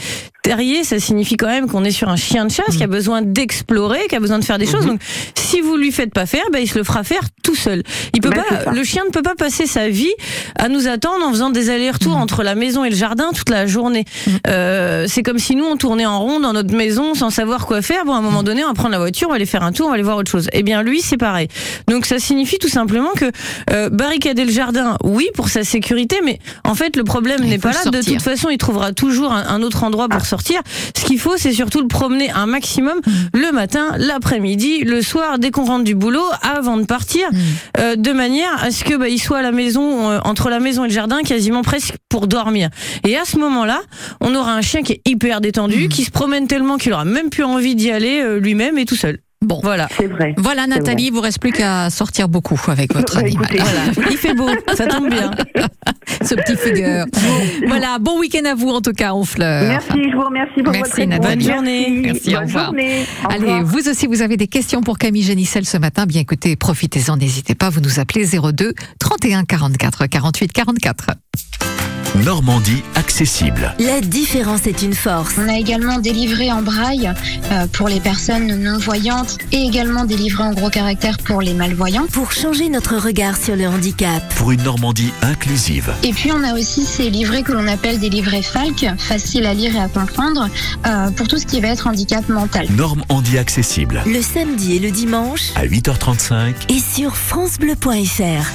Terrier, 0.45 0.85
ça 0.85 1.01
signifie 1.01 1.39
quand 1.39 1.47
même 1.47 1.69
qu'on 1.69 1.85
est 1.85 1.91
sur 1.91 2.11
un 2.11 2.17
chien 2.17 2.45
de 2.45 2.51
chasse 2.51 2.77
qui 2.77 2.85
a 2.85 2.87
besoin 2.87 3.23
d'explorer, 3.23 4.01
qui 4.11 4.15
a 4.15 4.21
besoin 4.21 4.39
de 4.39 4.45
faire 4.45 4.59
des 4.59 4.67
choses. 4.67 4.85
Donc, 4.85 5.01
si 5.35 5.63
vous 5.63 5.75
lui 5.75 5.91
faites 5.91 6.13
pas 6.13 6.27
faire, 6.27 6.45
ben, 6.53 6.59
il 6.59 6.69
se 6.69 6.77
le 6.77 6.85
fera 6.85 7.03
faire 7.03 7.23
tout 7.43 7.55
seul. 7.55 7.83
Il 8.13 8.21
peut 8.21 8.29
Ben, 8.29 8.43
pas, 8.43 8.71
le 8.71 8.85
chien 8.85 9.05
ne 9.07 9.11
peut 9.11 9.23
pas 9.23 9.37
passer 9.37 9.67
sa 9.67 9.89
vie 9.89 10.13
à 10.59 10.69
nous 10.69 10.87
attendre 10.87 11.25
en 11.27 11.31
faisant 11.31 11.49
des 11.49 11.71
allers-retours 11.71 12.19
entre 12.19 12.43
la 12.43 12.55
maison 12.57 12.85
et 12.85 12.91
le 12.91 12.95
jardin 12.97 13.31
toute 13.35 13.49
la 13.49 13.67
journée. 13.67 14.05
Euh, 14.47 15.07
c'est 15.09 15.23
comme 15.23 15.39
si 15.39 15.57
nous, 15.57 15.65
on 15.65 15.79
tournait 15.79 16.05
en 16.05 16.21
rond 16.21 16.41
dans 16.41 16.53
notre 16.53 16.75
maison 16.75 17.15
sans 17.15 17.31
savoir 17.31 17.65
quoi 17.65 17.81
faire. 17.81 18.05
Bon, 18.05 18.13
à 18.13 18.19
un 18.19 18.23
moment 18.23 18.43
donné, 18.43 18.65
on 18.65 18.69
va 18.69 18.75
prendre 18.75 18.91
la 18.93 18.99
voiture, 18.99 19.29
on 19.29 19.31
va 19.31 19.37
aller 19.37 19.47
faire 19.47 19.63
un 19.63 19.73
tour, 19.73 19.87
on 19.87 19.89
va 19.89 19.95
aller 19.95 20.03
voir 20.03 20.19
autre 20.19 20.31
chose. 20.31 20.49
Eh 20.53 20.63
bien, 20.63 20.83
lui, 20.83 21.01
c'est 21.01 21.17
pareil. 21.17 21.49
Donc, 21.89 22.05
ça 22.05 22.19
signifie 22.19 22.59
tout 22.59 22.69
simplement 22.69 23.13
que 23.17 23.31
euh, 23.71 23.89
barricader 23.89 24.45
le 24.45 24.53
jardin, 24.53 24.99
oui, 25.05 25.31
pour 25.35 25.49
sa 25.49 25.65
sécurité, 25.65 26.21
mais 26.23 26.39
en 26.65 26.75
fait, 26.75 26.97
le 26.97 27.05
problème 27.05 27.41
n'est 27.45 27.59
pas 27.59 27.73
là. 27.73 27.85
De 27.91 28.03
toute 28.03 28.21
façon, 28.21 28.51
il 28.51 28.59
trouvera 28.59 28.93
toujours 28.93 29.33
un, 29.33 29.47
un 29.47 29.63
autre 29.63 29.85
endroit 29.85 30.11
pour 30.11 30.27
sortir. 30.35 30.61
Ce 30.97 31.05
qu'il 31.05 31.21
faut, 31.21 31.37
c'est 31.37 31.53
surtout 31.53 31.81
le 31.81 31.87
promener 31.87 32.31
un 32.31 32.47
maximum 32.47 33.01
le 33.33 33.53
matin, 33.53 33.95
l'après-midi, 33.99 34.81
le 34.81 35.01
soir, 35.01 35.39
dès 35.39 35.53
qu'on 35.53 35.65
rentre 35.65 35.85
du 35.85 35.95
boulot, 35.95 36.27
avant 36.43 36.77
de 36.77 36.85
partir, 36.85 37.29
euh, 37.79 37.95
de 37.95 38.13
manière 38.13 38.65
à 38.65 38.73
ce 38.73 38.83
que 38.83 38.97
bah, 38.97 39.09
il 39.09 39.21
soit 39.21 39.39
à 39.39 39.43
la 39.43 39.53
maison, 39.53 40.11
euh, 40.11 40.19
entre 40.25 40.51
la 40.51 40.59
maison 40.59 40.85
et 40.85 40.89
le 40.89 40.95
jardin, 40.95 41.23
quasiment 41.23 41.63
presque 41.63 41.95
pour 42.09 42.27
dormir. 42.27 42.69
Et 43.05 43.17
à 43.17 43.25
ce 43.25 43.39
moment-là, 43.39 43.81
on 44.21 44.35
aura 44.35 44.55
un 44.55 44.63
chien 44.63 44.83
qui 44.83 44.95
est 44.95 45.03
hyper 45.07 45.41
détendu, 45.41 45.89
qui 45.89 46.03
se 46.03 46.11
promène 46.11 46.49
tellement 46.49 46.79
qu'il 46.79 46.93
aura 46.93 47.05
même 47.05 47.31
plus 47.31 47.45
envie 47.45 47.77
d'y 47.77 47.91
aller 47.93 48.21
euh, 48.21 48.41
lui-même 48.41 48.77
et 48.79 48.87
tout 48.87 48.97
seul. 48.97 49.19
Bon. 49.45 49.61
Voilà. 49.63 49.89
C'est 49.97 50.07
vrai. 50.07 50.35
Voilà 50.39 50.67
Nathalie, 50.67 51.05
il 51.07 51.13
vous 51.13 51.21
reste 51.21 51.39
plus 51.41 51.53
qu'à 51.53 51.91
sortir 51.91 52.29
beaucoup 52.29 52.61
avec 52.69 52.93
votre 52.95 53.15
Bah, 53.15 53.21
animal. 53.21 53.49
Voilà. 53.51 54.09
Il 54.11 54.17
fait 54.17 54.35
beau, 54.35 54.49
ça 54.75 54.87
tombe 54.87 55.11
bien. 55.11 55.31
Ce 56.23 56.35
petit 56.35 56.57
figure. 56.57 57.05
voilà, 57.67 57.99
bon 57.99 58.19
week-end 58.21 58.45
à 58.47 58.55
vous 58.55 58.69
en 58.71 58.81
tout 58.81 58.93
cas, 58.93 59.15
on 59.15 59.25
fleur. 59.25 59.63
Merci, 59.69 60.11
je 60.11 60.17
vous 60.17 60.25
remercie 60.25 60.63
pour 60.63 60.73
Merci, 60.73 60.91
votre. 60.93 61.05
Nathalie. 61.09 61.45
Bonne 61.47 61.55
journée. 61.55 62.01
Merci, 62.05 62.31
au 62.31 62.39
Bonne 62.39 62.45
revoir. 62.47 62.65
journée. 62.67 63.05
Au 63.25 63.31
Allez, 63.33 63.39
revoir. 63.41 63.65
vous 63.65 63.89
aussi, 63.89 64.07
vous 64.07 64.23
avez 64.23 64.37
des 64.37 64.47
questions 64.49 64.81
pour 64.83 64.99
Camille 64.99 65.23
Génicel 65.23 65.65
ce 65.67 65.77
matin. 65.77 66.07
Bien 66.07 66.21
écoutez, 66.23 66.57
profitez-en, 66.57 67.17
n'hésitez 67.17 67.55
pas, 67.55 67.71
vous 67.71 67.81
nous 67.81 68.01
appelez 68.01 68.27
02 68.27 68.73
31 68.99 69.45
44 69.45 70.07
48 70.07 70.53
44. 70.53 71.07
Normandie 72.25 72.83
accessible. 72.95 73.75
La 73.81 74.01
différence 74.01 74.69
est 74.69 74.83
une 74.83 74.93
force. 74.95 75.35
On 75.37 75.49
a 75.49 75.59
également 75.59 75.99
des 75.99 76.13
livrets 76.13 76.53
en 76.53 76.63
braille 76.63 77.11
euh, 77.51 77.67
pour 77.73 77.89
les 77.89 77.99
personnes 77.99 78.55
non-voyantes 78.63 79.34
et 79.53 79.63
également 79.63 80.05
des 80.05 80.17
livrets 80.17 80.45
en 80.45 80.53
gros 80.53 80.71
caractères 80.71 81.19
pour 81.19 81.41
les 81.41 81.55
malvoyants. 81.55 82.07
Pour 82.13 82.33
changer 82.33 82.69
notre 82.69 82.97
regard 82.97 83.37
sur 83.37 83.57
le 83.57 83.67
handicap. 83.67 84.23
Pour 84.37 84.53
une 84.53 84.63
Normandie 84.63 85.13
inclusive. 85.23 85.93
Et 86.03 86.13
puis 86.13 86.33
on 86.33 86.43
a 86.43 86.55
aussi 86.55 86.85
ces 86.85 87.11
livrets 87.11 87.43
que 87.43 87.53
l'on 87.53 87.67
appelle 87.67 87.99
des 87.99 88.11
livrets 88.11 88.43
FALC, 88.43 88.99
faciles 88.99 89.47
à 89.47 89.55
lire 89.55 89.75
et 89.75 89.81
à 89.81 89.89
comprendre, 89.89 90.49
euh, 90.87 91.11
pour 91.11 91.29
tout 91.29 91.39
ce 91.39 91.47
qui 91.47 91.61
va 91.61 91.69
être 91.69 91.87
handicap 91.87 92.29
mental. 92.29 92.67
Normandie 92.77 93.39
accessible. 93.39 94.03
Le 94.07 94.23
samedi 94.23 94.77
et 94.77 94.79
le 94.79 94.91
dimanche 94.91 95.51
À 95.57 95.67
8h35, 95.67 96.55
et 96.69 96.79
sur 96.79 97.17
francebleu.fr. 97.17 98.51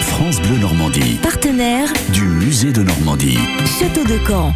France 0.00 0.40
Bleu 0.40 0.58
Normandie. 0.58 1.18
Partenaire 1.22 1.88
Du 2.12 2.22
musée 2.22 2.72
de 2.72 2.82
Normandie. 2.82 3.38
Château 3.80 4.04
de 4.04 4.18
Caen. 4.26 4.54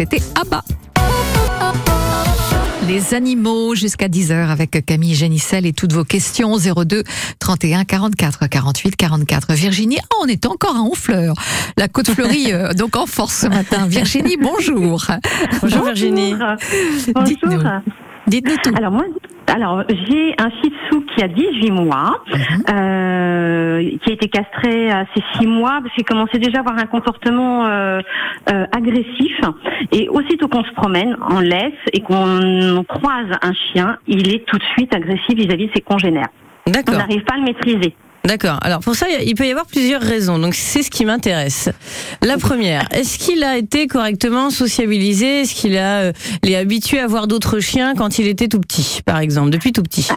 C'était 0.00 0.22
Abba. 0.34 0.62
Les 2.88 3.12
animaux 3.12 3.74
jusqu'à 3.74 4.08
10h 4.08 4.48
avec 4.48 4.86
Camille 4.86 5.14
Génissel 5.14 5.66
et 5.66 5.74
toutes 5.74 5.92
vos 5.92 6.04
questions 6.04 6.56
02 6.56 7.02
31 7.38 7.84
44 7.84 8.46
48 8.46 8.96
44. 8.96 9.52
Virginie, 9.52 9.98
ah, 10.02 10.14
on 10.22 10.26
est 10.26 10.46
encore 10.46 10.74
à 10.74 10.80
Honfleur. 10.80 11.34
La 11.76 11.88
côte 11.88 12.08
fleurie, 12.12 12.46
euh, 12.52 12.72
donc 12.72 12.96
en 12.96 13.04
force 13.04 13.42
ce 13.42 13.46
matin. 13.46 13.86
Virginie, 13.86 14.38
bonjour. 14.40 15.04
Bonjour 15.60 15.84
Virginie. 15.84 16.32
Dites-nous. 16.32 17.58
Bonjour. 17.58 17.70
Dites-nous 18.26 18.56
tout. 18.64 18.72
Alors 18.74 18.92
moi, 18.92 19.04
alors 19.50 19.82
j'ai 19.88 20.34
un 20.38 20.50
Shih 20.50 20.72
Tzu 20.90 21.04
qui 21.14 21.22
a 21.22 21.28
18 21.28 21.70
mois, 21.70 22.22
euh, 22.70 23.90
qui 24.02 24.10
a 24.10 24.12
été 24.12 24.28
castré 24.28 24.90
à 24.90 25.04
ses 25.14 25.22
6 25.38 25.46
mois 25.46 25.80
parce 25.82 25.94
qu'il 25.94 26.04
commençait 26.04 26.38
déjà 26.38 26.58
à 26.58 26.60
avoir 26.60 26.78
un 26.78 26.86
comportement 26.86 27.66
euh, 27.66 28.00
euh, 28.52 28.66
agressif. 28.76 29.40
Et 29.92 30.08
aussitôt 30.08 30.48
qu'on 30.48 30.64
se 30.64 30.72
promène 30.72 31.16
en 31.20 31.40
laisse 31.40 31.72
et 31.92 32.00
qu'on 32.00 32.84
croise 32.88 33.30
un 33.42 33.52
chien, 33.52 33.98
il 34.06 34.34
est 34.34 34.46
tout 34.46 34.58
de 34.58 34.64
suite 34.76 34.94
agressif 34.94 35.36
vis-à-vis 35.36 35.66
de 35.66 35.72
ses 35.74 35.82
congénères. 35.82 36.28
On 36.66 36.92
n'arrive 36.92 37.24
pas 37.24 37.34
à 37.34 37.38
le 37.38 37.44
maîtriser. 37.44 37.94
D'accord. 38.24 38.58
Alors 38.62 38.80
pour 38.80 38.94
ça, 38.94 39.06
il 39.24 39.34
peut 39.34 39.46
y 39.46 39.50
avoir 39.50 39.66
plusieurs 39.66 40.02
raisons. 40.02 40.38
Donc 40.38 40.54
c'est 40.54 40.82
ce 40.82 40.90
qui 40.90 41.04
m'intéresse. 41.04 41.70
La 42.22 42.36
première, 42.36 42.86
est-ce 42.92 43.18
qu'il 43.18 43.42
a 43.42 43.56
été 43.56 43.86
correctement 43.86 44.50
sociabilisé? 44.50 45.40
Est-ce 45.40 45.54
qu'il 45.54 45.76
a 45.78 46.00
euh, 46.00 46.12
les 46.44 46.56
habitué 46.56 47.00
à 47.00 47.06
voir 47.06 47.26
d'autres 47.26 47.60
chiens 47.60 47.94
quand 47.94 48.18
il 48.18 48.26
était 48.26 48.48
tout 48.48 48.60
petit, 48.60 49.00
par 49.04 49.18
exemple, 49.20 49.50
depuis 49.50 49.72
tout 49.72 49.82
petit? 49.82 50.08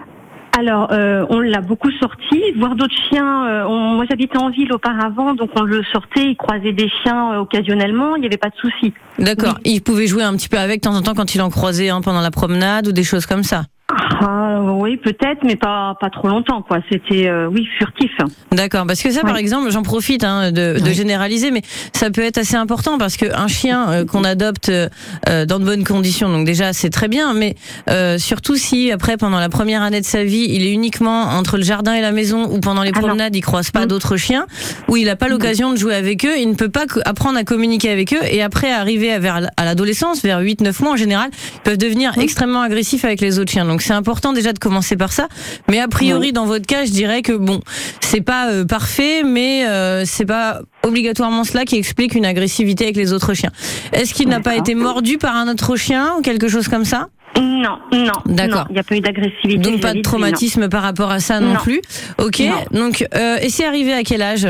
Alors, 0.60 0.90
euh, 0.92 1.26
on 1.30 1.40
l'a 1.40 1.62
beaucoup 1.62 1.90
sorti. 2.00 2.40
Voir 2.60 2.76
d'autres 2.76 2.94
chiens. 3.10 3.48
euh, 3.48 3.64
on- 3.68 3.96
moi, 3.96 4.06
j'habitais 4.08 4.38
en 4.38 4.50
ville 4.52 4.72
auparavant, 4.72 5.34
donc 5.34 5.50
on 5.56 5.64
le 5.64 5.82
sortait. 5.92 6.26
Il 6.26 6.36
croisait 6.36 6.74
des 6.74 6.90
chiens 7.02 7.34
euh, 7.34 7.38
occasionnellement. 7.40 8.16
Il 8.18 8.20
n'y 8.20 8.28
avait 8.28 8.38
pas 8.38 8.50
de 8.50 8.56
souci. 8.58 8.94
D'accord. 9.18 9.58
Il 9.66 9.82
pouvait 9.82 10.06
jouer 10.06 10.22
un 10.24 10.34
petit 10.36 10.50
peu 10.50 10.60
avec 10.60 10.82
de 10.84 10.90
temps 10.90 10.96
en 10.96 11.02
temps 11.02 11.16
quand 11.16 11.34
il 11.34 11.42
en 11.42 11.50
croisait 11.50 11.90
un 11.90 12.02
pendant 12.02 12.22
la 12.22 12.30
promenade 12.32 12.88
ou 12.88 12.92
des 12.92 13.04
choses 13.04 13.26
comme 13.26 13.42
ça? 13.44 13.64
Ah, 13.90 14.53
oui, 14.60 14.98
peut-être, 14.98 15.44
mais 15.44 15.56
pas 15.56 15.96
pas 16.00 16.10
trop 16.10 16.28
longtemps, 16.28 16.62
quoi. 16.62 16.80
C'était, 16.92 17.28
euh, 17.28 17.48
oui, 17.48 17.68
furtif. 17.78 18.12
D'accord, 18.52 18.86
parce 18.88 19.02
que 19.02 19.12
ça, 19.12 19.22
par 19.22 19.38
exemple, 19.38 19.70
j'en 19.72 19.84
profite 19.84 20.24
hein, 20.24 20.52
de, 20.52 20.80
de 20.80 20.92
généraliser, 20.92 21.52
mais 21.52 21.62
ça 21.94 22.10
peut 22.10 22.22
être 22.24 22.38
assez 22.38 22.56
important 22.56 22.98
parce 22.98 23.18
qu'un 23.18 23.48
chien 23.48 23.90
euh, 23.90 24.06
qu'on 24.06 24.24
adopte 24.24 24.70
euh, 24.70 25.46
dans 25.46 25.60
de 25.60 25.66
bonnes 25.66 25.84
conditions, 25.84 26.30
donc 26.30 26.46
déjà 26.46 26.74
c'est 26.74 26.90
très 26.90 27.08
bien, 27.08 27.34
mais 27.34 27.56
euh, 27.90 28.18
surtout 28.18 28.56
si 28.56 28.92
après 28.92 29.18
pendant 29.18 29.40
la 29.40 29.50
première 29.50 29.82
année 29.82 30.02
de 30.02 30.06
sa 30.06 30.24
vie, 30.24 30.48
il 30.50 30.64
est 30.64 30.72
uniquement 30.72 31.24
entre 31.24 31.58
le 31.58 31.64
jardin 31.64 31.94
et 31.94 32.02
la 32.02 32.12
maison 32.12 32.46
ou 32.52 32.60
pendant 32.60 32.84
les 32.84 32.92
Ah 32.96 33.00
promenades, 33.00 33.36
il 33.36 33.42
croise 33.42 33.72
pas 33.72 33.84
Mm. 33.86 33.88
d'autres 33.88 34.18
chiens, 34.18 34.46
où 34.88 34.98
il 34.98 35.06
n'a 35.06 35.16
pas 35.16 35.28
l'occasion 35.28 35.72
de 35.72 35.78
jouer 35.78 35.96
avec 35.96 36.26
eux, 36.26 36.38
il 36.38 36.50
ne 36.50 36.56
peut 36.56 36.70
pas 36.70 36.86
apprendre 37.06 37.38
à 37.38 37.44
communiquer 37.44 37.90
avec 37.90 38.14
eux, 38.14 38.24
et 38.30 38.42
après 38.42 38.72
arriver 38.72 39.12
à, 39.12 39.20
vers, 39.20 39.50
à 39.58 39.66
l'adolescence, 39.66 40.22
vers 40.22 40.42
8-9 40.42 40.84
mois 40.84 40.94
en 40.94 40.98
général, 40.98 41.30
ils 41.56 41.62
peuvent 41.62 41.78
devenir 41.78 42.18
extrêmement 42.18 42.62
agressifs 42.62 43.06
avec 43.06 43.22
les 43.22 43.40
autres 43.40 43.52
chiens. 43.52 43.66
Donc 43.66 43.82
c'est 43.82 43.94
important 43.94 44.34
déjà 44.34 44.53
de 44.54 44.60
commencer 44.60 44.96
par 44.96 45.12
ça, 45.12 45.28
mais 45.70 45.80
a 45.80 45.88
priori 45.88 46.32
dans 46.32 46.46
votre 46.46 46.66
cas, 46.66 46.86
je 46.86 46.92
dirais 46.92 47.22
que 47.22 47.34
bon, 47.34 47.60
c'est 48.00 48.22
pas 48.22 48.50
euh, 48.50 48.66
parfait, 48.66 49.24
mais 49.24 49.66
euh, 49.68 50.04
c'est 50.06 50.26
pas 50.26 50.62
obligatoirement 50.84 51.44
cela 51.44 51.66
qui 51.66 51.76
explique 51.76 52.16
une 52.16 52.26
agressivité 52.26 52.86
avec 52.86 52.96
les 52.96 53.14
autres 53.14 53.34
chiens. 53.34 53.52
Est-ce 53.92 54.14
qu'il 54.14 54.30
n'a 54.30 54.40
pas 54.40 54.56
été 54.56 54.76
mordu 54.76 55.18
par 55.18 55.36
un 55.36 55.48
autre 55.50 55.76
chien 55.76 56.14
ou 56.18 56.22
quelque 56.22 56.48
chose 56.48 56.68
comme 56.68 56.86
ça? 56.86 57.10
Non, 57.42 57.80
non. 57.92 58.12
D'accord. 58.28 58.66
Il 58.70 58.74
n'y 58.74 58.80
a 58.80 58.84
pas 58.84 58.96
eu 58.96 59.00
d'agressivité. 59.02 59.58
Donc 59.58 59.82
pas 59.82 59.94
de 59.94 60.02
traumatisme 60.02 60.70
par 60.70 60.84
rapport 60.84 61.10
à 61.10 61.20
ça 61.20 61.40
non, 61.40 61.54
Non. 61.54 61.60
plus. 61.60 61.82
Ok. 62.20 62.42
Non. 62.42 62.80
Donc 62.82 63.06
euh, 63.16 63.38
et 63.42 63.50
c'est 63.50 63.66
arrivé 63.66 63.92
à 63.94 64.04
quel 64.04 64.22
âge? 64.22 64.48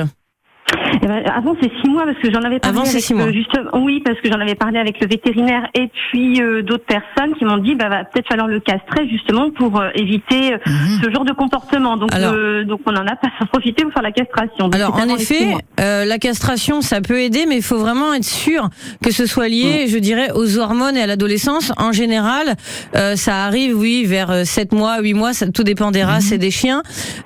Eh 1.01 1.07
ben, 1.07 1.23
avant 1.35 1.55
c'est 1.61 1.71
six 1.81 1.89
mois 1.89 2.05
parce 2.05 2.17
que 2.19 2.31
j'en 2.31 2.41
avais 2.43 2.59
parlé. 2.59 2.77
Avant, 2.77 2.85
c'est 2.85 2.91
avec, 2.93 3.03
six 3.03 3.13
mois. 3.13 3.25
euh, 3.25 3.31
justement- 3.33 3.69
oui, 3.73 4.01
parce 4.03 4.19
que 4.21 4.29
j'en 4.31 4.39
avais 4.39 4.55
parlé 4.55 4.79
avec 4.79 4.99
le 5.01 5.07
vétérinaire 5.07 5.67
et 5.75 5.89
puis 5.89 6.41
euh, 6.41 6.61
d'autres 6.61 6.85
personnes 6.85 7.35
qui 7.37 7.45
m'ont 7.45 7.57
dit, 7.57 7.75
bah, 7.75 7.89
va 7.89 8.05
peut-être 8.05 8.27
falloir 8.27 8.47
le 8.47 8.59
castrer 8.59 9.07
justement 9.09 9.49
pour 9.51 9.79
euh, 9.79 9.89
éviter 9.95 10.53
euh, 10.53 10.57
Mhm. 10.65 11.01
ce 11.03 11.11
genre 11.11 11.25
de 11.25 11.33
comportement. 11.33 11.97
Donc, 11.97 12.13
Alors- 12.13 12.33
euh, 12.33 12.63
donc 12.63 12.79
on 12.85 12.91
en 12.95 13.05
a 13.05 13.15
pas 13.15 13.27
profité 13.51 13.83
pour 13.83 13.91
faire 13.93 14.01
la 14.03 14.11
castration. 14.11 14.65
Donc, 14.69 14.75
Alors 14.75 14.95
en 14.95 15.07
effet, 15.15 15.55
euh, 15.79 16.05
la 16.05 16.17
castration 16.17 16.81
ça 16.81 17.01
peut 17.01 17.19
aider, 17.19 17.45
mais 17.47 17.57
il 17.57 17.63
faut 17.63 17.77
vraiment 17.79 18.13
être 18.13 18.23
sûr 18.25 18.69
que 19.03 19.11
ce 19.11 19.25
soit 19.25 19.49
lié, 19.49 19.87
je 19.87 19.97
dirais, 19.97 20.29
aux 20.33 20.57
hormones 20.59 20.95
et 20.95 21.01
à 21.01 21.07
l'adolescence. 21.07 21.71
En 21.77 21.91
général, 21.91 22.55
euh, 22.95 23.15
ça 23.15 23.43
arrive, 23.45 23.77
oui, 23.77 24.05
vers 24.05 24.45
7 24.45 24.71
mois, 24.71 24.99
8 25.01 25.13
mois, 25.13 25.33
ça, 25.33 25.47
tout 25.49 25.63
dépend 25.63 25.91
des 25.91 26.03
races 26.03 26.31
et 26.31 26.37
des 26.37 26.51
chiens. 26.51 26.81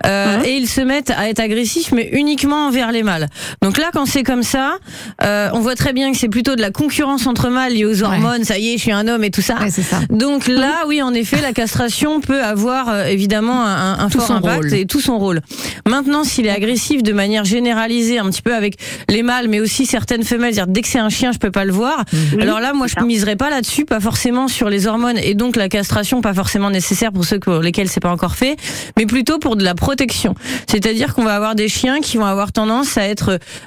Euh, 0.06 0.40
Mhm. 0.40 0.46
Et 0.46 0.58
ils 0.58 0.68
se 0.68 0.82
mettent 0.82 1.12
à 1.12 1.30
être 1.30 1.40
agressifs, 1.40 1.92
mais 1.92 2.10
uniquement 2.14 2.68
envers 2.68 2.92
les 2.92 3.04
mâles. 3.04 3.27
Donc 3.62 3.78
là, 3.78 3.90
quand 3.94 4.06
c'est 4.06 4.24
comme 4.24 4.44
ça, 4.44 4.78
euh, 5.24 5.50
on 5.54 5.60
voit 5.60 5.76
très 5.76 5.94
bien 5.94 6.12
que 6.12 6.18
c'est 6.18 6.30
plutôt 6.30 6.56
de 6.56 6.62
la 6.62 6.72
concurrence 6.72 7.28
entre 7.28 7.50
mâles 7.50 7.74
liée 7.74 7.86
aux 7.86 8.04
hormones. 8.04 8.44
Ça 8.44 8.58
y 8.58 8.70
est, 8.74 8.78
je 8.78 8.84
suis 8.84 8.92
un 8.92 9.08
homme 9.08 9.24
et 9.24 9.32
tout 9.32 9.42
ça. 9.42 9.56
Ouais, 9.60 9.70
ça. 9.70 10.00
Donc 10.10 10.48
là, 10.48 10.84
oui, 10.88 11.02
en 11.02 11.14
effet, 11.14 11.42
la 11.42 11.54
castration 11.54 12.22
peut 12.22 12.42
avoir 12.44 12.90
euh, 12.90 13.06
évidemment 13.06 13.64
un, 13.66 14.00
un 14.00 14.10
Tout 14.10 14.20
fort 14.20 14.28
son 14.28 14.34
impact 14.36 14.56
rôle. 14.64 14.74
et 14.74 14.86
tout 14.86 15.02
son 15.02 15.18
rôle. 15.18 15.42
Maintenant, 15.88 16.24
s'il 16.24 16.46
est 16.46 16.52
agressif 16.52 17.04
de 17.04 17.14
manière 17.14 17.46
généralisée, 17.46 18.20
un 18.20 18.26
petit 18.30 18.42
peu 18.42 18.54
avec 18.56 18.78
les 19.10 19.24
mâles, 19.24 19.48
mais 19.48 19.60
aussi 19.60 19.86
certaines 19.86 20.24
femelles, 20.24 20.54
c'est-à-dire 20.54 20.72
dès 20.74 20.82
que 20.82 20.88
c'est 20.88 21.00
un 21.00 21.10
chien, 21.10 21.32
je 21.32 21.38
peux 21.40 21.52
pas 21.52 21.66
le 21.66 21.72
voir. 21.72 22.04
Oui, 22.14 22.42
Alors 22.42 22.60
là, 22.60 22.74
moi, 22.74 22.88
je 22.88 23.04
miserais 23.04 23.36
pas 23.36 23.50
là-dessus, 23.50 23.86
pas 23.86 24.00
forcément 24.00 24.48
sur 24.48 24.70
les 24.70 24.88
hormones 24.88 25.18
et 25.18 25.34
donc 25.34 25.56
la 25.56 25.70
castration, 25.70 26.22
pas 26.22 26.34
forcément 26.34 26.70
nécessaire 26.70 27.12
pour 27.12 27.26
ceux 27.26 27.40
pour 27.40 27.60
lesquels 27.60 27.90
c'est 27.90 28.00
pas 28.00 28.12
encore 28.12 28.36
fait, 28.36 28.58
mais 28.98 29.06
plutôt 29.06 29.40
pour 29.40 29.56
de 29.56 29.64
la 29.64 29.76
protection. 29.76 30.36
C'est-à-dire 30.68 31.14
qu'on 31.14 31.24
va 31.24 31.36
avoir 31.36 31.56
des 31.56 31.68
chiens 31.70 32.00
qui 32.02 32.18
vont 32.18 32.26
avoir 32.26 32.52
tendance 32.52 32.98
à 32.98 33.04
être 33.08 33.17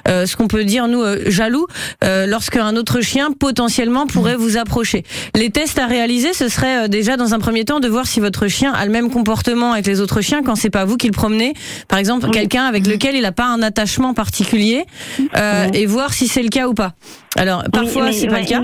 euh, 0.07 0.25
ce 0.25 0.35
qu'on 0.35 0.47
peut 0.47 0.63
dire 0.63 0.87
nous 0.87 1.01
euh, 1.01 1.29
jaloux 1.29 1.67
euh, 2.03 2.25
lorsque 2.25 2.57
un 2.57 2.75
autre 2.75 3.01
chien 3.01 3.31
potentiellement 3.31 4.07
pourrait 4.07 4.35
vous 4.35 4.57
approcher. 4.57 5.03
Les 5.35 5.49
tests 5.49 5.79
à 5.79 5.87
réaliser, 5.87 6.33
ce 6.33 6.47
serait 6.49 6.85
euh, 6.85 6.87
déjà 6.87 7.17
dans 7.17 7.33
un 7.33 7.39
premier 7.39 7.65
temps 7.65 7.79
de 7.79 7.87
voir 7.87 8.05
si 8.07 8.19
votre 8.19 8.47
chien 8.47 8.71
a 8.73 8.85
le 8.85 8.91
même 8.91 9.09
comportement 9.09 9.73
avec 9.73 9.85
les 9.87 10.01
autres 10.01 10.21
chiens 10.21 10.41
quand 10.43 10.55
c'est 10.55 10.69
pas 10.69 10.85
vous 10.85 10.97
qui 10.97 11.07
le 11.07 11.13
promenez. 11.13 11.53
Par 11.87 11.99
exemple, 11.99 12.29
quelqu'un 12.31 12.65
avec 12.65 12.87
lequel 12.87 13.15
il 13.15 13.21
n'a 13.21 13.31
pas 13.31 13.45
un 13.47 13.61
attachement 13.61 14.13
particulier 14.13 14.85
euh, 15.37 15.67
et 15.73 15.85
voir 15.85 16.13
si 16.13 16.27
c'est 16.27 16.43
le 16.43 16.49
cas 16.49 16.67
ou 16.67 16.73
pas. 16.73 16.93
Alors 17.37 17.63
parfois 17.71 18.05
Oui, 18.05 18.13
c'est 18.13 18.27
pas 18.27 18.35
ouais, 18.35 18.41
le 18.41 18.47
cas. 18.47 18.61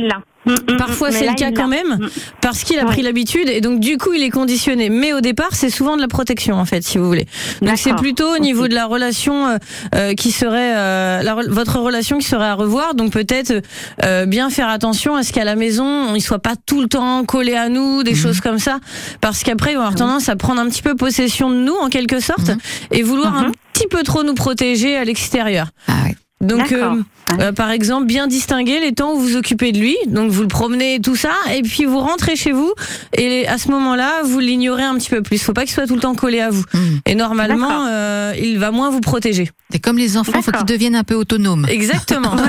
Mm, 0.48 0.74
mm, 0.74 0.78
Parfois 0.78 1.12
c'est 1.12 1.28
le 1.28 1.36
cas 1.36 1.52
quand 1.52 1.68
même 1.68 1.98
Mm. 2.00 2.08
parce 2.42 2.64
qu'il 2.64 2.80
a 2.80 2.86
pris 2.86 3.02
l'habitude 3.02 3.50
et 3.50 3.62
donc 3.62 3.80
du 3.80 3.98
coup 3.98 4.14
il 4.14 4.24
est 4.24 4.30
conditionné. 4.30 4.90
Mais 4.90 5.14
au 5.14 5.22
départ 5.22 5.50
c'est 5.54 5.70
souvent 5.70 5.96
de 5.96 6.02
la 6.02 6.08
protection 6.08 6.56
en 6.56 6.66
fait 6.66 6.84
si 6.84 6.98
vous 6.98 7.06
voulez. 7.08 7.26
Donc 7.62 7.78
c'est 7.78 7.94
plutôt 7.96 8.34
au 8.36 8.40
niveau 8.40 8.68
de 8.68 8.74
la 8.76 8.86
relation 8.86 9.48
euh, 9.48 9.58
euh, 9.96 10.14
qui 10.14 10.32
serait 10.32 10.74
euh, 10.76 11.22
la 11.24 11.36
votre 11.48 11.80
relation 11.80 12.18
qui 12.18 12.26
serait 12.28 12.46
à 12.46 12.54
revoir. 12.56 12.96
Donc 12.96 13.12
peut-être 13.12 13.62
euh, 14.04 14.26
bien 14.26 14.50
faire 14.50 14.70
attention 14.70 15.16
à 15.16 15.24
ce 15.24 15.34
qu'à 15.34 15.44
la 15.44 15.56
maison 15.56 16.16
il 16.16 16.22
soit 16.22 16.40
pas 16.40 16.54
tout 16.66 16.82
le 16.82 16.88
temps 16.88 17.24
collé 17.26 17.56
à 17.56 17.70
nous, 17.70 18.04
des 18.04 18.16
choses 18.16 18.40
comme 18.42 18.60
ça, 18.60 18.80
parce 19.22 19.44
qu'après 19.44 19.72
il 19.72 19.76
va 19.78 19.82
avoir 19.84 19.96
tendance 19.96 20.30
à 20.30 20.36
prendre 20.36 20.62
un 20.62 20.68
petit 20.70 20.82
peu 20.82 20.96
possession 20.96 21.50
de 21.50 21.56
nous 21.58 21.76
en 21.76 21.90
quelque 21.90 22.20
sorte 22.20 22.52
et 22.92 23.02
vouloir 23.04 23.36
un 23.36 23.44
Mhm. 23.48 23.52
petit 23.74 23.88
peu 23.88 24.04
trop 24.04 24.24
nous 24.24 24.34
protéger 24.34 24.98
à 24.98 25.04
l'extérieur. 25.04 25.68
Ah 25.88 25.94
ouais. 26.06 26.16
Donc, 26.40 26.72
euh, 26.72 27.02
euh, 27.40 27.52
par 27.52 27.72
exemple, 27.72 28.06
bien 28.06 28.28
distinguer 28.28 28.80
les 28.80 28.92
temps 28.92 29.14
où 29.14 29.18
vous 29.18 29.28
vous 29.30 29.36
occupez 29.38 29.72
de 29.72 29.80
lui, 29.80 29.98
donc 30.08 30.30
vous 30.30 30.42
le 30.44 30.48
promenez 30.48 30.96
et 30.96 31.00
tout 31.00 31.16
ça, 31.16 31.32
et 31.54 31.64
puis 31.64 31.86
vous 31.86 32.00
rentrez 32.00 32.36
chez 32.36 32.52
vous, 32.52 32.72
et 33.18 33.48
à 33.48 33.58
ce 33.58 33.70
moment-là, 33.72 34.22
vous 34.24 34.40
l'ignorez 34.40 34.84
un 34.84 34.96
petit 34.96 35.10
peu 35.10 35.24
plus. 35.24 35.42
Faut 35.42 35.54
pas 35.54 35.64
qu'il 35.64 35.72
soit 35.74 35.88
tout 35.88 35.96
le 35.96 36.00
temps 36.02 36.14
collé 36.14 36.40
à 36.40 36.52
vous. 36.52 36.64
Mhm. 36.74 37.00
Et 37.08 37.16
normalement, 37.16 37.88
euh, 37.90 38.34
il 38.40 38.60
va 38.60 38.70
moins 38.72 38.92
vous 38.92 39.02
protéger. 39.02 39.50
C'est 39.72 39.80
comme 39.80 39.98
les 39.98 40.16
enfants, 40.16 40.32
faut 40.42 40.52
D'accord. 40.52 40.66
qu'ils 40.66 40.76
deviennent 40.76 40.96
un 40.96 41.04
peu 41.04 41.16
autonomes. 41.16 41.66
Exactement. 41.70 42.36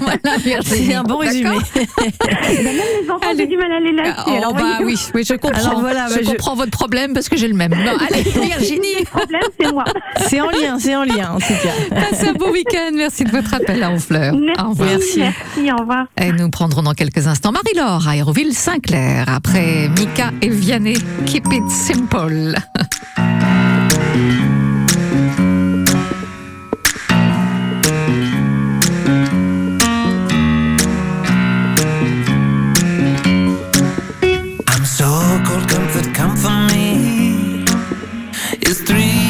Voilà. 0.00 0.38
C'est 0.64 0.94
un 0.94 1.02
bon 1.02 1.18
résumé. 1.18 1.50
Même 1.74 2.76
les 3.02 3.10
enfants, 3.10 3.32
j'ai 3.36 3.46
du 3.46 3.56
mal 3.56 3.72
à 3.72 3.80
les 3.80 3.92
lâcher. 3.92 4.12
Oh, 4.26 4.30
alors, 4.30 4.54
bah 4.54 4.78
oui, 4.82 4.96
oui, 5.14 5.24
je 5.24 5.34
comprends. 5.34 5.60
Alors 5.66 5.80
voilà, 5.80 6.08
je 6.08 6.14
bah, 6.14 6.20
je- 6.22 6.30
comprends 6.30 6.54
votre 6.54 6.70
problème 6.70 7.12
parce 7.14 7.28
que 7.28 7.36
j'ai 7.36 7.48
le 7.48 7.54
même. 7.54 7.72
Non, 7.72 7.92
allez, 8.10 8.22
Virginie, 8.46 8.86
Le 9.00 9.04
problème, 9.04 9.42
c'est 9.60 9.72
moi. 9.72 9.84
c'est 10.28 10.40
en 10.40 10.50
lien, 10.50 10.78
c'est 10.78 10.96
en 10.96 11.04
lien 11.04 11.32
en 11.32 11.38
tout 11.38 11.52
cas. 11.62 11.94
passez 12.10 12.28
un 12.28 12.32
beau 12.32 12.50
week-end. 12.50 12.90
Merci 12.94 13.23
de 13.24 13.30
votre 13.30 13.54
appel 13.54 13.82
à 13.82 13.90
Honfleur. 13.90 14.34
Merci, 14.34 14.60
Au 14.62 14.68
revoir. 14.70 14.88
Merci. 14.90 15.18
merci, 15.20 15.72
au 15.72 15.76
revoir. 15.76 16.06
Et 16.20 16.32
nous 16.32 16.50
prendrons 16.50 16.82
dans 16.82 16.94
quelques 16.94 17.26
instants 17.26 17.52
Marie-Laure 17.52 18.06
à 18.06 18.12
Aéroville-Saint-Clair 18.12 19.24
après 19.28 19.88
Mika 19.98 20.30
et 20.42 20.48
Vianney. 20.48 20.96
Keep 21.26 21.46
it 21.52 21.68
simple. 21.70 22.54
I'm 34.68 34.84
so 34.84 35.04
cold, 35.46 35.68
comfort, 35.68 36.14
come 36.14 36.36
for 36.36 36.50
me. 36.70 37.64
It's 38.60 38.82
3 38.84 39.23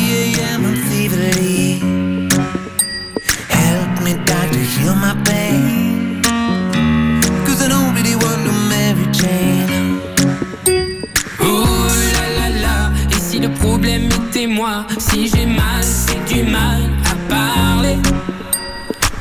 Si 14.99 15.29
j'ai 15.29 15.47
mal, 15.47 15.83
c'est 15.83 16.25
du 16.33 16.43
mal 16.43 16.83
à 17.05 17.15
parler 17.29 17.97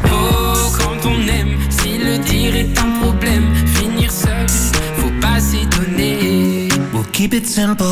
Oh, 0.05 0.71
quand 0.77 1.09
on 1.09 1.27
aime, 1.27 1.57
si 1.69 1.97
le 1.97 2.17
dire 2.17 2.55
est 2.55 2.77
un 2.79 2.89
problème 3.01 3.53
Finir 3.75 4.11
seul, 4.11 4.47
faut 4.97 5.11
pas 5.21 5.39
s'étonner 5.39 6.69
We'll 6.93 7.05
keep 7.11 7.33
it 7.33 7.45
simple. 7.45 7.83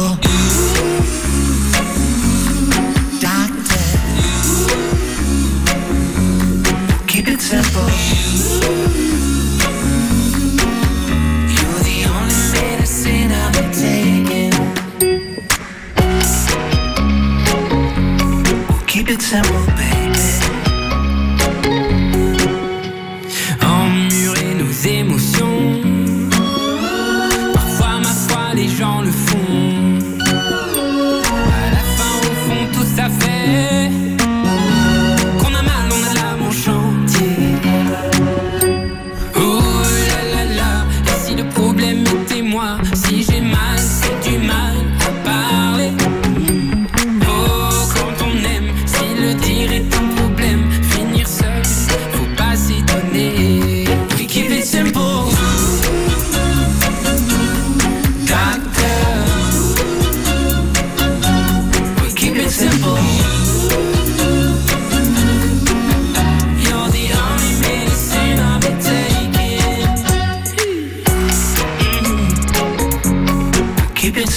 Doctor. 3.20 3.78
Keep 7.08 7.28
it 7.28 7.42
simple. 7.42 8.21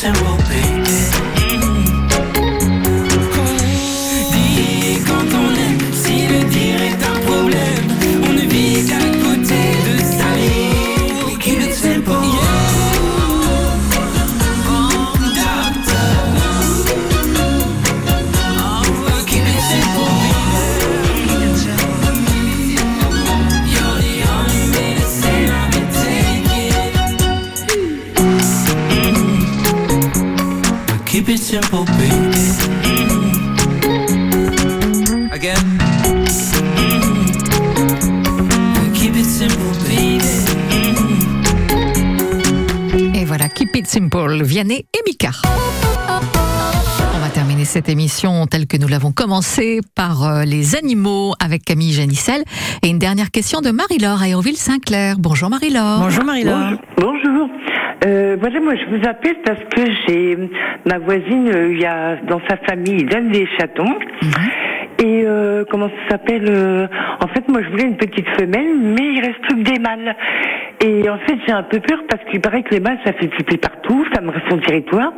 and 0.04 0.20
roll. 0.20 0.33
Cette 47.74 47.88
émission 47.88 48.46
telle 48.46 48.68
que 48.68 48.76
nous 48.76 48.86
l'avons 48.86 49.10
commencée 49.10 49.80
par 49.96 50.22
euh, 50.22 50.44
les 50.44 50.76
animaux 50.76 51.34
avec 51.44 51.64
Camille 51.64 51.92
Janissel. 51.92 52.44
Et 52.84 52.88
une 52.88 53.00
dernière 53.00 53.32
question 53.32 53.62
de 53.62 53.72
Marie-Laure 53.72 54.22
à 54.22 54.26
Aéroville-Saint-Clair. 54.26 55.16
Bonjour 55.18 55.50
Marie-Laure. 55.50 55.98
Bonjour 55.98 56.22
Marie-Laure. 56.22 56.78
Bonjour. 56.96 57.48
Euh, 58.06 58.36
voilà, 58.38 58.60
moi 58.60 58.74
je 58.76 58.96
vous 58.96 59.04
appelle 59.08 59.38
parce 59.44 59.58
que 59.74 59.90
j'ai 60.06 60.38
ma 60.86 60.98
voisine, 61.00 61.48
euh, 61.48 61.72
il 61.72 61.80
y 61.80 61.84
a 61.84 62.14
dans 62.28 62.40
sa 62.48 62.58
famille, 62.58 62.98
il 63.00 63.06
donne 63.06 63.32
des 63.32 63.48
chatons. 63.58 63.98
Et 64.98 65.24
euh, 65.24 65.64
comment 65.70 65.88
ça 65.88 66.12
s'appelle 66.12 66.46
euh, 66.48 66.86
En 67.20 67.26
fait, 67.28 67.48
moi 67.48 67.62
je 67.62 67.70
voulais 67.70 67.84
une 67.84 67.96
petite 67.96 68.28
femelle, 68.38 68.78
mais 68.80 69.14
il 69.14 69.20
reste 69.20 69.40
plus 69.42 69.62
que 69.62 69.70
des 69.70 69.78
mâles. 69.78 70.14
Et 70.84 71.08
en 71.08 71.18
fait, 71.18 71.36
j'ai 71.46 71.52
un 71.52 71.62
peu 71.62 71.80
peur 71.80 71.98
parce 72.08 72.22
qu'il 72.30 72.40
paraît 72.40 72.62
que 72.62 72.74
les 72.74 72.80
mâles 72.80 72.98
ça 73.04 73.12
fait 73.12 73.28
pipi 73.28 73.56
partout, 73.56 74.04
ça 74.14 74.20
me 74.20 74.30
reste 74.30 74.48
son 74.48 74.58
territoire. 74.58 75.12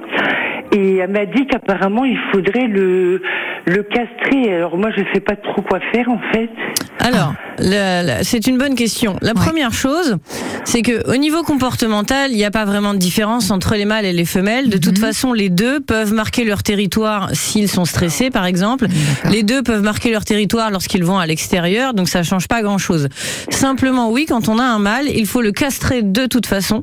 Et 0.73 0.97
elle 0.97 1.11
m'a 1.11 1.27
dit 1.27 1.47
qu'apparemment 1.47 2.05
il 2.05 2.19
faudrait 2.33 2.69
le 2.69 3.23
le 3.67 3.83
castrer. 3.83 4.55
Alors 4.55 4.77
moi 4.77 4.91
je 4.97 5.03
sais 5.12 5.21
pas 5.21 5.37
trop 5.37 5.62
quoi 5.62 5.81
faire 5.93 6.09
en 6.09 6.21
fait. 6.33 6.51
Alors, 7.07 7.35
c'est 8.23 8.49
une 8.49 8.59
bonne 8.59 8.75
question. 8.75 9.17
La 9.23 9.33
première 9.33 9.73
chose, 9.73 10.17
c'est 10.65 10.83
que 10.83 11.09
au 11.09 11.17
niveau 11.17 11.45
comportemental, 11.45 12.33
il 12.33 12.37
n'y 12.37 12.45
a 12.45 12.51
pas 12.51 12.65
vraiment 12.65 12.95
de 12.95 12.99
différence 12.99 13.51
entre 13.53 13.77
les 13.77 13.85
mâles 13.85 14.05
et 14.05 14.12
les 14.12 14.25
femelles. 14.25 14.69
De 14.69 14.79
toute 14.79 14.99
façon, 14.99 15.33
les 15.33 15.49
deux 15.49 15.79
peuvent 15.81 16.12
marquer 16.12 16.45
leur 16.45 16.65
territoire 16.65 17.31
s'ils 17.33 17.69
sont 17.69 17.85
stressés, 17.85 18.31
par 18.31 18.45
exemple. 18.45 18.87
Les 19.31 19.45
deux 19.45 19.62
peuvent 19.66 19.83
marquer 19.83 20.11
leur 20.11 20.24
territoire 20.24 20.70
lorsqu'ils 20.70 21.05
vont 21.05 21.18
à 21.18 21.26
l'extérieur, 21.26 21.92
donc 21.92 22.09
ça 22.09 22.22
change 22.22 22.48
pas 22.48 22.62
grand-chose. 22.62 23.09
Simplement, 23.50 24.11
oui, 24.11 24.26
quand 24.26 24.48
on 24.48 24.59
a 24.59 24.64
un 24.64 24.79
mâle, 24.79 25.09
il 25.09 25.26
faut 25.26 25.42
le 25.42 25.52
castrer 25.52 26.02
de 26.02 26.26
toute 26.26 26.46
façon, 26.46 26.83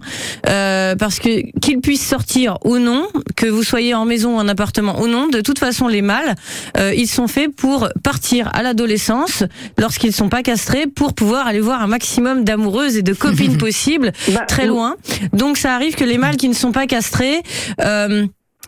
euh, 0.49 0.95
parce 0.95 1.19
que 1.19 1.41
qu'il 1.59 1.79
puisse 1.79 2.05
sortir 2.05 2.57
ou 2.65 2.77
non, 2.77 3.07
que 3.35 3.47
vous 3.47 3.63
soyez 3.63 3.93
en 3.93 4.05
maison 4.05 4.35
ou 4.35 4.39
en 4.39 4.47
appartement 4.47 5.01
ou 5.01 5.07
non, 5.07 5.27
de 5.27 5.41
toute 5.41 5.59
façon, 5.59 5.87
les 5.87 6.01
mâles, 6.01 6.35
euh, 6.77 6.93
ils 6.95 7.07
sont 7.07 7.27
faits 7.27 7.55
pour 7.55 7.89
partir 8.03 8.49
à 8.53 8.63
l'adolescence 8.63 9.43
lorsqu'ils 9.77 10.13
sont 10.13 10.29
pas 10.29 10.43
castrés 10.43 10.85
pour 10.87 11.13
pouvoir 11.13 11.47
aller 11.47 11.61
voir 11.61 11.81
un 11.81 11.87
maximum 11.87 12.43
d'amoureuses 12.43 12.97
et 12.97 13.01
de 13.01 13.13
copines 13.13 13.57
possibles 13.57 14.11
très 14.47 14.67
loin. 14.67 14.95
Donc 15.31 15.57
ça 15.57 15.73
arrive 15.73 15.95
que 15.95 16.03
les 16.03 16.17
mâles 16.17 16.37
qui 16.37 16.49
ne 16.49 16.53
sont 16.53 16.71
pas 16.71 16.87
castrés 16.87 17.41
euh, 17.81 18.25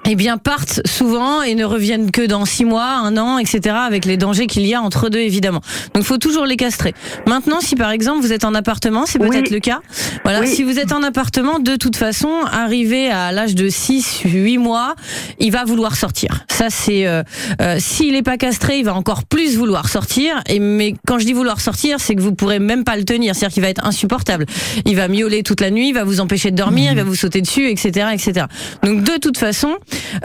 eh 0.08 0.16
bien, 0.16 0.38
partent 0.38 0.82
souvent 0.86 1.42
et 1.42 1.56
ne 1.56 1.66
reviennent 1.66 2.12
que 2.12 2.26
dans 2.26 2.46
six 2.46 2.66
mois, 2.66 2.86
un 2.86 3.18
an, 3.18 3.38
etc., 3.38 3.76
avec 3.86 4.06
les 4.06 4.18
dangers 4.18 4.48
qu'il 4.48 4.66
y 4.66 4.74
a 4.74 4.82
entre 4.82 5.10
deux, 5.10 5.20
évidemment. 5.20 5.62
Donc, 5.94 6.04
il 6.04 6.06
faut 6.06 6.18
toujours 6.18 6.46
les 6.46 6.58
castrer. 6.58 6.94
Maintenant, 7.26 7.60
si 7.62 7.76
par 7.76 7.92
exemple 7.92 8.22
vous 8.22 8.34
êtes 8.34 8.46
en 8.46 8.54
appartement, 8.54 9.06
c'est 9.06 9.20
peut-être 9.20 9.50
le 9.50 9.60
cas. 9.60 9.80
Voilà, 10.24 10.42
Oui. 10.42 10.48
si 10.48 10.64
vous 10.64 10.80
êtes 10.80 10.92
en 10.92 11.04
appartement, 11.04 11.60
de 11.60 11.76
toute 11.76 11.96
façon, 11.96 12.30
arrivé 12.52 13.10
à 13.10 13.32
l'âge 13.32 13.56
de 13.56 13.70
6, 13.70 14.22
8 14.26 14.58
mois, 14.58 14.96
il 15.40 15.52
va 15.52 15.64
vouloir 15.66 15.96
sortir. 15.96 16.46
Ça, 16.50 16.68
c'est 16.70 17.08
euh, 17.08 17.24
euh, 17.62 17.78
s'il 17.80 18.14
n'est 18.14 18.24
pas 18.24 18.38
castré, 18.38 18.78
il 18.80 18.86
va 18.86 18.94
encore 18.94 19.26
plus 19.26 19.58
vouloir 19.58 19.90
sortir. 19.90 20.42
Et 20.48 20.60
mais 20.60 20.94
quand 21.08 21.20
je 21.20 21.26
dis 21.26 21.34
vouloir 21.34 21.60
sortir, 21.62 22.00
c'est 22.00 22.16
que 22.16 22.22
vous 22.22 22.34
pourrez 22.34 22.60
même 22.60 22.84
pas 22.84 22.96
le 22.98 23.04
tenir, 23.04 23.36
c'est-à-dire 23.36 23.54
qu'il 23.54 23.64
va 23.64 23.70
être 23.70 23.86
insupportable. 23.86 24.46
Il 24.86 24.96
va 24.96 25.08
miauler 25.08 25.44
toute 25.44 25.62
la 25.62 25.72
nuit, 25.72 25.90
il 25.90 25.94
va 25.94 26.04
vous 26.04 26.20
empêcher 26.20 26.52
de 26.52 26.56
dormir, 26.56 26.92
il 26.92 26.98
va 26.98 27.04
vous 27.04 27.16
sauter 27.16 27.42
dessus, 27.42 27.70
etc., 27.70 28.08
etc. 28.14 28.46
Donc 28.84 29.04
de 29.04 29.18
toute 29.18 29.38
façon, 29.38 29.76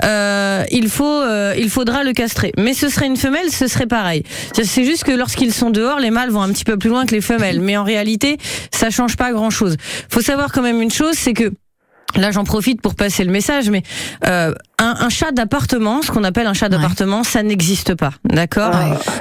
euh, 0.04 0.64
il 0.70 0.88
faut, 0.88 1.04
euh, 1.22 1.54
il 1.58 1.70
faudra 1.70 2.04
le 2.04 2.12
castrer. 2.12 2.52
Mais 2.58 2.74
ce 2.74 2.88
serait 2.88 3.06
une 3.06 3.16
femelle, 3.16 3.50
ce 3.50 3.66
serait 3.66 3.86
pareil. 3.86 4.22
C'est- 4.52 4.84
juste 4.84 5.04
que 5.04 5.12
lorsqu'ils 5.12 5.52
sont 5.52 5.70
dehors, 5.70 5.98
les 6.00 6.10
mâles 6.10 6.30
vont 6.30 6.42
un 6.42 6.50
petit 6.52 6.64
peu 6.64 6.76
plus 6.78 6.88
loin 6.90 7.04
que 7.06 7.14
les 7.14 7.20
femelles. 7.20 7.60
Mais 7.60 7.76
en 7.76 7.84
réalité, 7.84 8.38
ça 8.72 8.88
change 8.90 9.16
pas 9.16 9.32
grand-chose. 9.32 9.76
Faut 10.08 10.22
savoir 10.22 10.52
quand 10.52 10.62
même 10.62 10.80
une 10.80 10.90
chose, 10.90 11.14
c'est 11.14 11.34
que 11.34 11.50
Là, 12.16 12.32
j'en 12.32 12.42
profite 12.42 12.82
pour 12.82 12.96
passer 12.96 13.22
le 13.22 13.30
message, 13.30 13.70
mais 13.70 13.84
euh, 14.26 14.52
un, 14.80 14.96
un 14.98 15.08
chat 15.10 15.30
d'appartement, 15.32 16.02
ce 16.02 16.10
qu'on 16.10 16.24
appelle 16.24 16.46
un 16.46 16.54
chat 16.54 16.68
d'appartement, 16.68 17.22
ça 17.22 17.42
n'existe 17.42 17.94
pas, 17.94 18.12
d'accord 18.24 18.72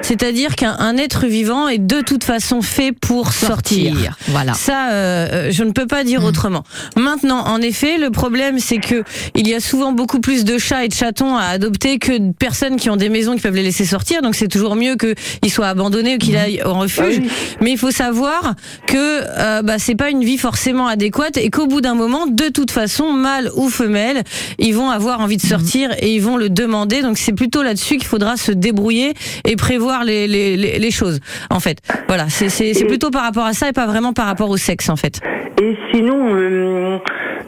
C'est-à-dire 0.02 0.56
qu'un 0.56 0.76
un 0.80 0.96
être 0.98 1.28
vivant 1.28 1.68
est 1.68 1.78
de 1.78 2.02
toute 2.02 2.24
façon 2.24 2.62
fait 2.62 2.94
pour 2.94 3.34
sortir. 3.34 3.94
Sortir, 3.94 4.18
voilà. 4.30 4.54
Ça, 4.54 4.92
euh, 4.92 5.28
euh, 5.32 5.52
je 5.52 5.64
ne 5.64 5.72
peux 5.72 5.86
pas 5.86 6.04
dire 6.04 6.24
autrement. 6.24 6.64
Maintenant, 6.96 7.46
en 7.46 7.62
effet, 7.62 7.98
le 7.98 8.10
problème, 8.10 8.60
c'est 8.60 8.78
que 8.78 9.04
il 9.36 9.48
y 9.48 9.54
a 9.54 9.60
souvent 9.60 9.92
beaucoup 9.92 10.22
plus 10.22 10.46
de 10.46 10.58
chats 10.58 10.86
et 10.86 10.88
de 10.88 10.94
chatons 10.94 11.36
à 11.36 11.44
adopter 11.44 12.00
que 12.00 12.18
de 12.18 12.32
personnes 12.32 12.78
qui 12.78 12.90
ont 12.90 12.96
des 12.96 13.10
maisons 13.10 13.36
qui 13.36 13.42
peuvent 13.42 13.56
les 13.56 13.64
laisser 13.64 13.86
sortir. 13.86 14.22
Donc, 14.22 14.36
c'est 14.36 14.48
toujours 14.48 14.76
mieux 14.76 14.96
qu'ils 14.96 15.52
soient 15.52 15.68
abandonnés 15.68 16.16
ou 16.16 16.18
qu'il 16.18 16.38
aille 16.38 16.62
au 16.64 16.74
refuge. 16.74 17.22
Mais 17.62 17.72
il 17.72 17.78
faut 17.78 17.92
savoir 17.92 18.56
que 18.88 18.96
euh, 18.98 19.62
bah, 19.62 19.78
c'est 19.78 19.96
pas 19.96 20.10
une 20.10 20.24
vie 20.24 20.38
forcément 20.38 20.88
adéquate 20.88 21.38
et 21.38 21.50
qu'au 21.50 21.68
bout 21.68 21.82
d'un 21.82 21.96
moment, 21.96 22.28
de 22.28 22.48
toute 22.48 22.72
façon, 22.72 23.12
mâle 23.12 23.52
ou 23.56 23.70
femelle, 23.70 24.24
ils 24.58 24.74
vont 24.74 24.90
avoir 24.90 25.20
envie 25.20 25.38
de 25.38 25.42
sortir 25.50 25.92
et 26.00 26.14
ils 26.14 26.22
vont 26.22 26.38
le 26.38 26.50
demander. 26.50 27.02
Donc, 27.02 27.18
c'est 27.18 27.34
plutôt 27.34 27.64
là-dessus 27.64 27.98
qu'il 27.98 28.08
faudra 28.08 28.38
se 28.38 28.52
débrouiller 28.52 29.14
et 29.46 29.56
prévoir 29.56 30.04
les, 30.04 30.28
les, 30.28 30.56
les, 30.58 30.80
les 30.80 30.92
choses. 30.92 31.20
En 31.50 31.60
fait, 31.60 31.78
voilà, 32.08 32.30
c'est 32.30 32.86
plutôt 32.88 33.10
par 33.10 33.24
rapport 33.24 33.46
à 33.46 33.54
ça 33.54 33.70
et 33.70 33.74
pas 33.74 33.88
vraiment 33.88 34.14
par 34.14 34.28
rapport 34.28 34.50
au 34.50 34.58
sexe, 34.58 34.90
en 34.90 34.96
fait. 34.96 35.20
Et 35.62 35.76
sinon, 35.92 36.36
euh, 36.36 36.98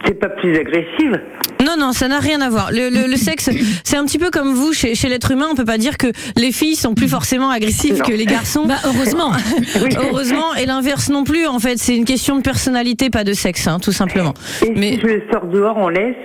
c'est 0.05 0.19
pas 0.19 0.29
plus 0.29 0.57
agressif. 0.57 1.11
Non, 1.63 1.76
non, 1.78 1.93
ça 1.93 2.08
n'a 2.08 2.19
rien 2.19 2.41
à 2.41 2.50
voir. 2.50 2.71
Le, 2.71 2.89
le, 2.89 3.08
le 3.08 3.15
sexe, 3.17 3.50
c'est 3.84 3.97
un 3.97 4.06
petit 4.06 4.17
peu 4.19 4.30
comme 4.30 4.54
vous, 4.54 4.74
chez, 4.74 4.95
chez 4.95 5.10
l'être 5.10 5.32
humain, 5.32 5.47
on 5.52 5.56
peut 5.56 5.65
pas 5.65 5.78
dire 5.78 5.97
que 5.97 6.08
les 6.36 6.52
filles 6.52 6.76
sont 6.76 6.93
plus 6.93 7.08
forcément 7.08 7.50
agressives 7.50 8.00
Non. 8.00 8.06
que 8.06 8.13
les 8.13 8.26
garçons. 8.26 8.65
Bah, 8.65 8.76
heureusement. 8.86 9.32
heureusement, 10.02 10.54
et 10.56 10.65
l'inverse 10.65 11.10
non 11.10 11.24
plus, 11.24 11.47
en 11.47 11.60
fait. 11.60 11.78
C'est 11.78 11.95
une 11.95 12.06
question 12.06 12.36
de 12.36 12.41
personnalité, 12.41 13.10
pas 13.10 13.24
de 13.24 13.34
sexe, 13.34 13.67
hein, 13.67 13.80
tout 13.80 13.91
simplement. 13.91 14.34
Mais 14.76 14.93
si 14.95 15.00
je 15.02 15.08
le 15.08 15.24
sors 15.32 15.45
dehors, 15.45 15.78
on 15.78 15.89
laisse? 15.89 16.15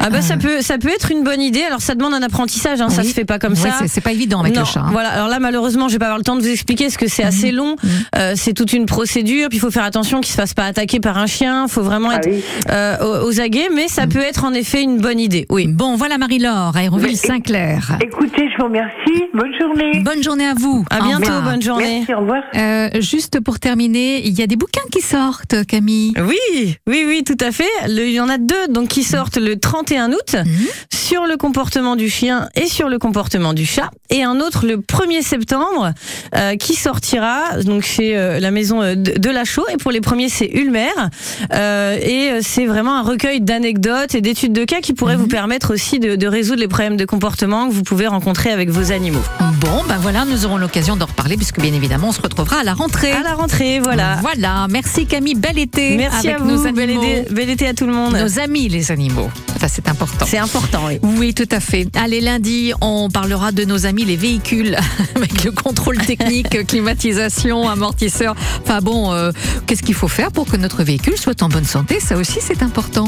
Ah 0.00 0.10
bah 0.10 0.22
ça 0.22 0.36
peut 0.36 0.60
ça 0.60 0.76
peut 0.78 0.90
être 0.90 1.10
une 1.10 1.24
bonne 1.24 1.40
idée. 1.40 1.62
Alors 1.62 1.80
ça 1.80 1.94
demande 1.94 2.12
un 2.14 2.22
apprentissage, 2.22 2.80
hein, 2.80 2.88
ça 2.88 3.02
Oui. 3.02 3.08
se 3.08 3.14
fait 3.14 3.24
pas 3.24 3.38
comme 3.38 3.52
Ouais, 3.54 3.58
ça. 3.58 3.80
c'est- 3.86 4.00
pas 4.00 4.12
évident 4.12 4.40
avec 4.40 4.54
Non, 4.54 4.60
le 4.60 4.66
chat, 4.66 4.80
hein. 4.80 4.88
Voilà. 4.92 5.08
Alors 5.10 5.28
là 5.28 5.38
malheureusement 5.40 5.88
je 5.88 5.94
vais 5.94 5.98
pas 5.98 6.06
avoir 6.06 6.18
le 6.18 6.24
temps 6.24 6.36
de 6.36 6.40
vous 6.42 6.48
expliquer 6.48 6.84
parce 6.84 6.96
que 6.96 7.08
c'est 7.08 7.22
Mhm. 7.22 7.28
assez 7.28 7.50
long. 7.52 7.76
Euh, 8.16 8.34
c'est 8.36 8.52
toute 8.52 8.72
une 8.72 8.86
procédure. 8.86 9.48
Puis 9.48 9.58
il 9.58 9.60
faut 9.60 9.70
faire 9.70 9.84
attention 9.84 10.20
qu'il 10.20 10.30
se 10.32 10.36
fasse 10.36 10.54
pas 10.54 10.64
attaquer 10.66 11.00
par 11.00 11.16
un 11.18 11.26
chien. 11.26 11.64
Il 11.66 11.70
faut 11.72 11.82
vraiment 11.82 12.12
être 12.12 12.28
euh, 12.70 12.96
aux, 13.24 13.28
aux 13.28 13.40
aguets. 13.40 13.68
Mais 13.74 13.88
ça 13.88 14.06
peut 14.06 14.20
être 14.20 14.44
en 14.44 14.52
effet 14.52 14.67
une 14.74 14.98
bonne 14.98 15.18
idée. 15.18 15.46
Oui. 15.50 15.66
Bon 15.68 15.96
voilà 15.96 16.18
Marie-Laure, 16.18 16.76
Aéroville-Saint-Clair. 16.76 17.98
Écoutez, 18.02 18.48
je 18.50 18.56
vous 18.58 18.64
remercie. 18.64 19.24
Bonne 19.34 19.52
journée. 19.58 20.00
Bonne 20.04 20.22
journée 20.22 20.46
à 20.46 20.54
vous. 20.54 20.84
À 20.90 21.00
bientôt, 21.00 21.24
revoir. 21.26 21.42
bonne 21.42 21.62
journée. 21.62 21.98
Merci, 21.98 22.14
au 22.14 22.20
revoir. 22.20 22.42
Euh, 22.54 22.88
juste 23.00 23.40
pour 23.40 23.58
terminer, 23.58 24.26
il 24.26 24.38
y 24.38 24.42
a 24.42 24.46
des 24.46 24.56
bouquins 24.56 24.82
qui 24.92 25.00
sortent, 25.00 25.64
Camille. 25.66 26.12
Oui, 26.18 26.76
oui, 26.86 27.04
oui, 27.06 27.24
tout 27.24 27.36
à 27.44 27.50
fait. 27.50 27.64
Le- 27.88 28.06
il 28.06 28.12
y 28.12 28.20
en 28.20 28.28
a 28.28 28.38
deux 28.38 28.68
donc 28.68 28.88
qui 28.88 29.02
sortent 29.02 29.38
le 29.38 29.58
31 29.58 30.12
août 30.12 30.36
sur 30.92 31.24
le 31.26 31.36
comportement 31.36 31.96
du 31.96 32.08
chien 32.10 32.48
et 32.54 32.66
sur 32.66 32.88
le 32.88 32.98
comportement 32.98 33.54
du 33.54 33.64
chat, 33.64 33.90
et 34.10 34.22
un 34.22 34.40
autre 34.40 34.66
le 34.66 34.76
1er 34.76 35.22
septembre 35.22 35.92
euh, 36.36 36.56
qui 36.56 36.74
sortira 36.74 37.62
donc 37.64 37.82
chez 37.82 38.16
euh, 38.16 38.38
la 38.40 38.50
maison 38.50 38.80
de, 38.82 38.94
de 38.94 39.30
la 39.30 39.44
Chaux. 39.44 39.64
Et 39.72 39.76
pour 39.78 39.90
les 39.90 40.00
premiers, 40.02 40.28
c'est 40.28 40.50
Ulmer, 40.52 40.88
Euh, 41.54 41.96
et 42.00 42.42
c'est 42.42 42.66
vraiment 42.66 42.94
un 42.96 43.02
recueil 43.02 43.40
d'anecdotes 43.40 44.14
et 44.14 44.20
d'études 44.20 44.52
de 44.52 44.57
cas 44.64 44.80
qui 44.80 44.92
pourrait 44.92 45.16
vous 45.16 45.28
permettre 45.28 45.72
aussi 45.74 45.98
de, 45.98 46.16
de 46.16 46.26
résoudre 46.26 46.60
les 46.60 46.68
problèmes 46.68 46.96
de 46.96 47.04
comportement 47.04 47.68
que 47.68 47.72
vous 47.72 47.82
pouvez 47.82 48.06
rencontrer 48.06 48.50
avec 48.50 48.70
vos 48.70 48.92
animaux. 48.92 49.22
Bon, 49.60 49.82
ben 49.88 49.98
voilà, 50.00 50.24
nous 50.24 50.46
aurons 50.46 50.56
l'occasion 50.56 50.96
d'en 50.96 51.06
reparler 51.06 51.36
puisque 51.36 51.60
bien 51.60 51.72
évidemment 51.72 52.08
on 52.08 52.12
se 52.12 52.20
retrouvera 52.20 52.60
à 52.60 52.64
la 52.64 52.74
rentrée. 52.74 53.12
À 53.12 53.22
la 53.22 53.34
rentrée, 53.34 53.80
voilà. 53.80 54.16
Voilà, 54.22 54.66
merci 54.70 55.06
Camille, 55.06 55.34
bel 55.34 55.58
été. 55.58 55.96
Merci 55.96 56.28
avec 56.28 56.40
à 56.40 56.44
vous, 56.44 56.50
nos 56.50 56.72
bel 56.72 56.90
animaux. 56.90 57.02
été, 57.02 57.34
bel 57.34 57.50
été 57.50 57.66
à 57.66 57.74
tout 57.74 57.86
le 57.86 57.92
monde. 57.92 58.14
Nos 58.14 58.38
amis 58.38 58.68
les 58.68 58.90
animaux. 58.90 59.30
Ça 59.60 59.68
c'est 59.68 59.88
important. 59.88 60.26
C'est 60.28 60.38
important, 60.38 60.82
oui. 60.86 60.98
Oui, 61.02 61.34
tout 61.34 61.48
à 61.50 61.60
fait. 61.60 61.88
Allez, 61.96 62.20
lundi, 62.20 62.72
on 62.80 63.08
parlera 63.10 63.52
de 63.52 63.64
nos 63.64 63.86
amis 63.86 64.04
les 64.04 64.16
véhicules 64.16 64.76
avec 65.14 65.44
le 65.44 65.50
contrôle 65.50 65.98
technique, 65.98 66.66
climatisation, 66.66 67.68
amortisseur. 67.68 68.34
Enfin 68.62 68.80
bon, 68.80 69.12
euh, 69.12 69.32
qu'est-ce 69.66 69.82
qu'il 69.82 69.94
faut 69.94 70.08
faire 70.08 70.32
pour 70.32 70.46
que 70.46 70.56
notre 70.56 70.82
véhicule 70.82 71.16
soit 71.16 71.42
en 71.42 71.48
bonne 71.48 71.64
santé? 71.64 72.00
Ça 72.00 72.16
aussi, 72.16 72.38
c'est 72.40 72.62
important. 72.62 73.06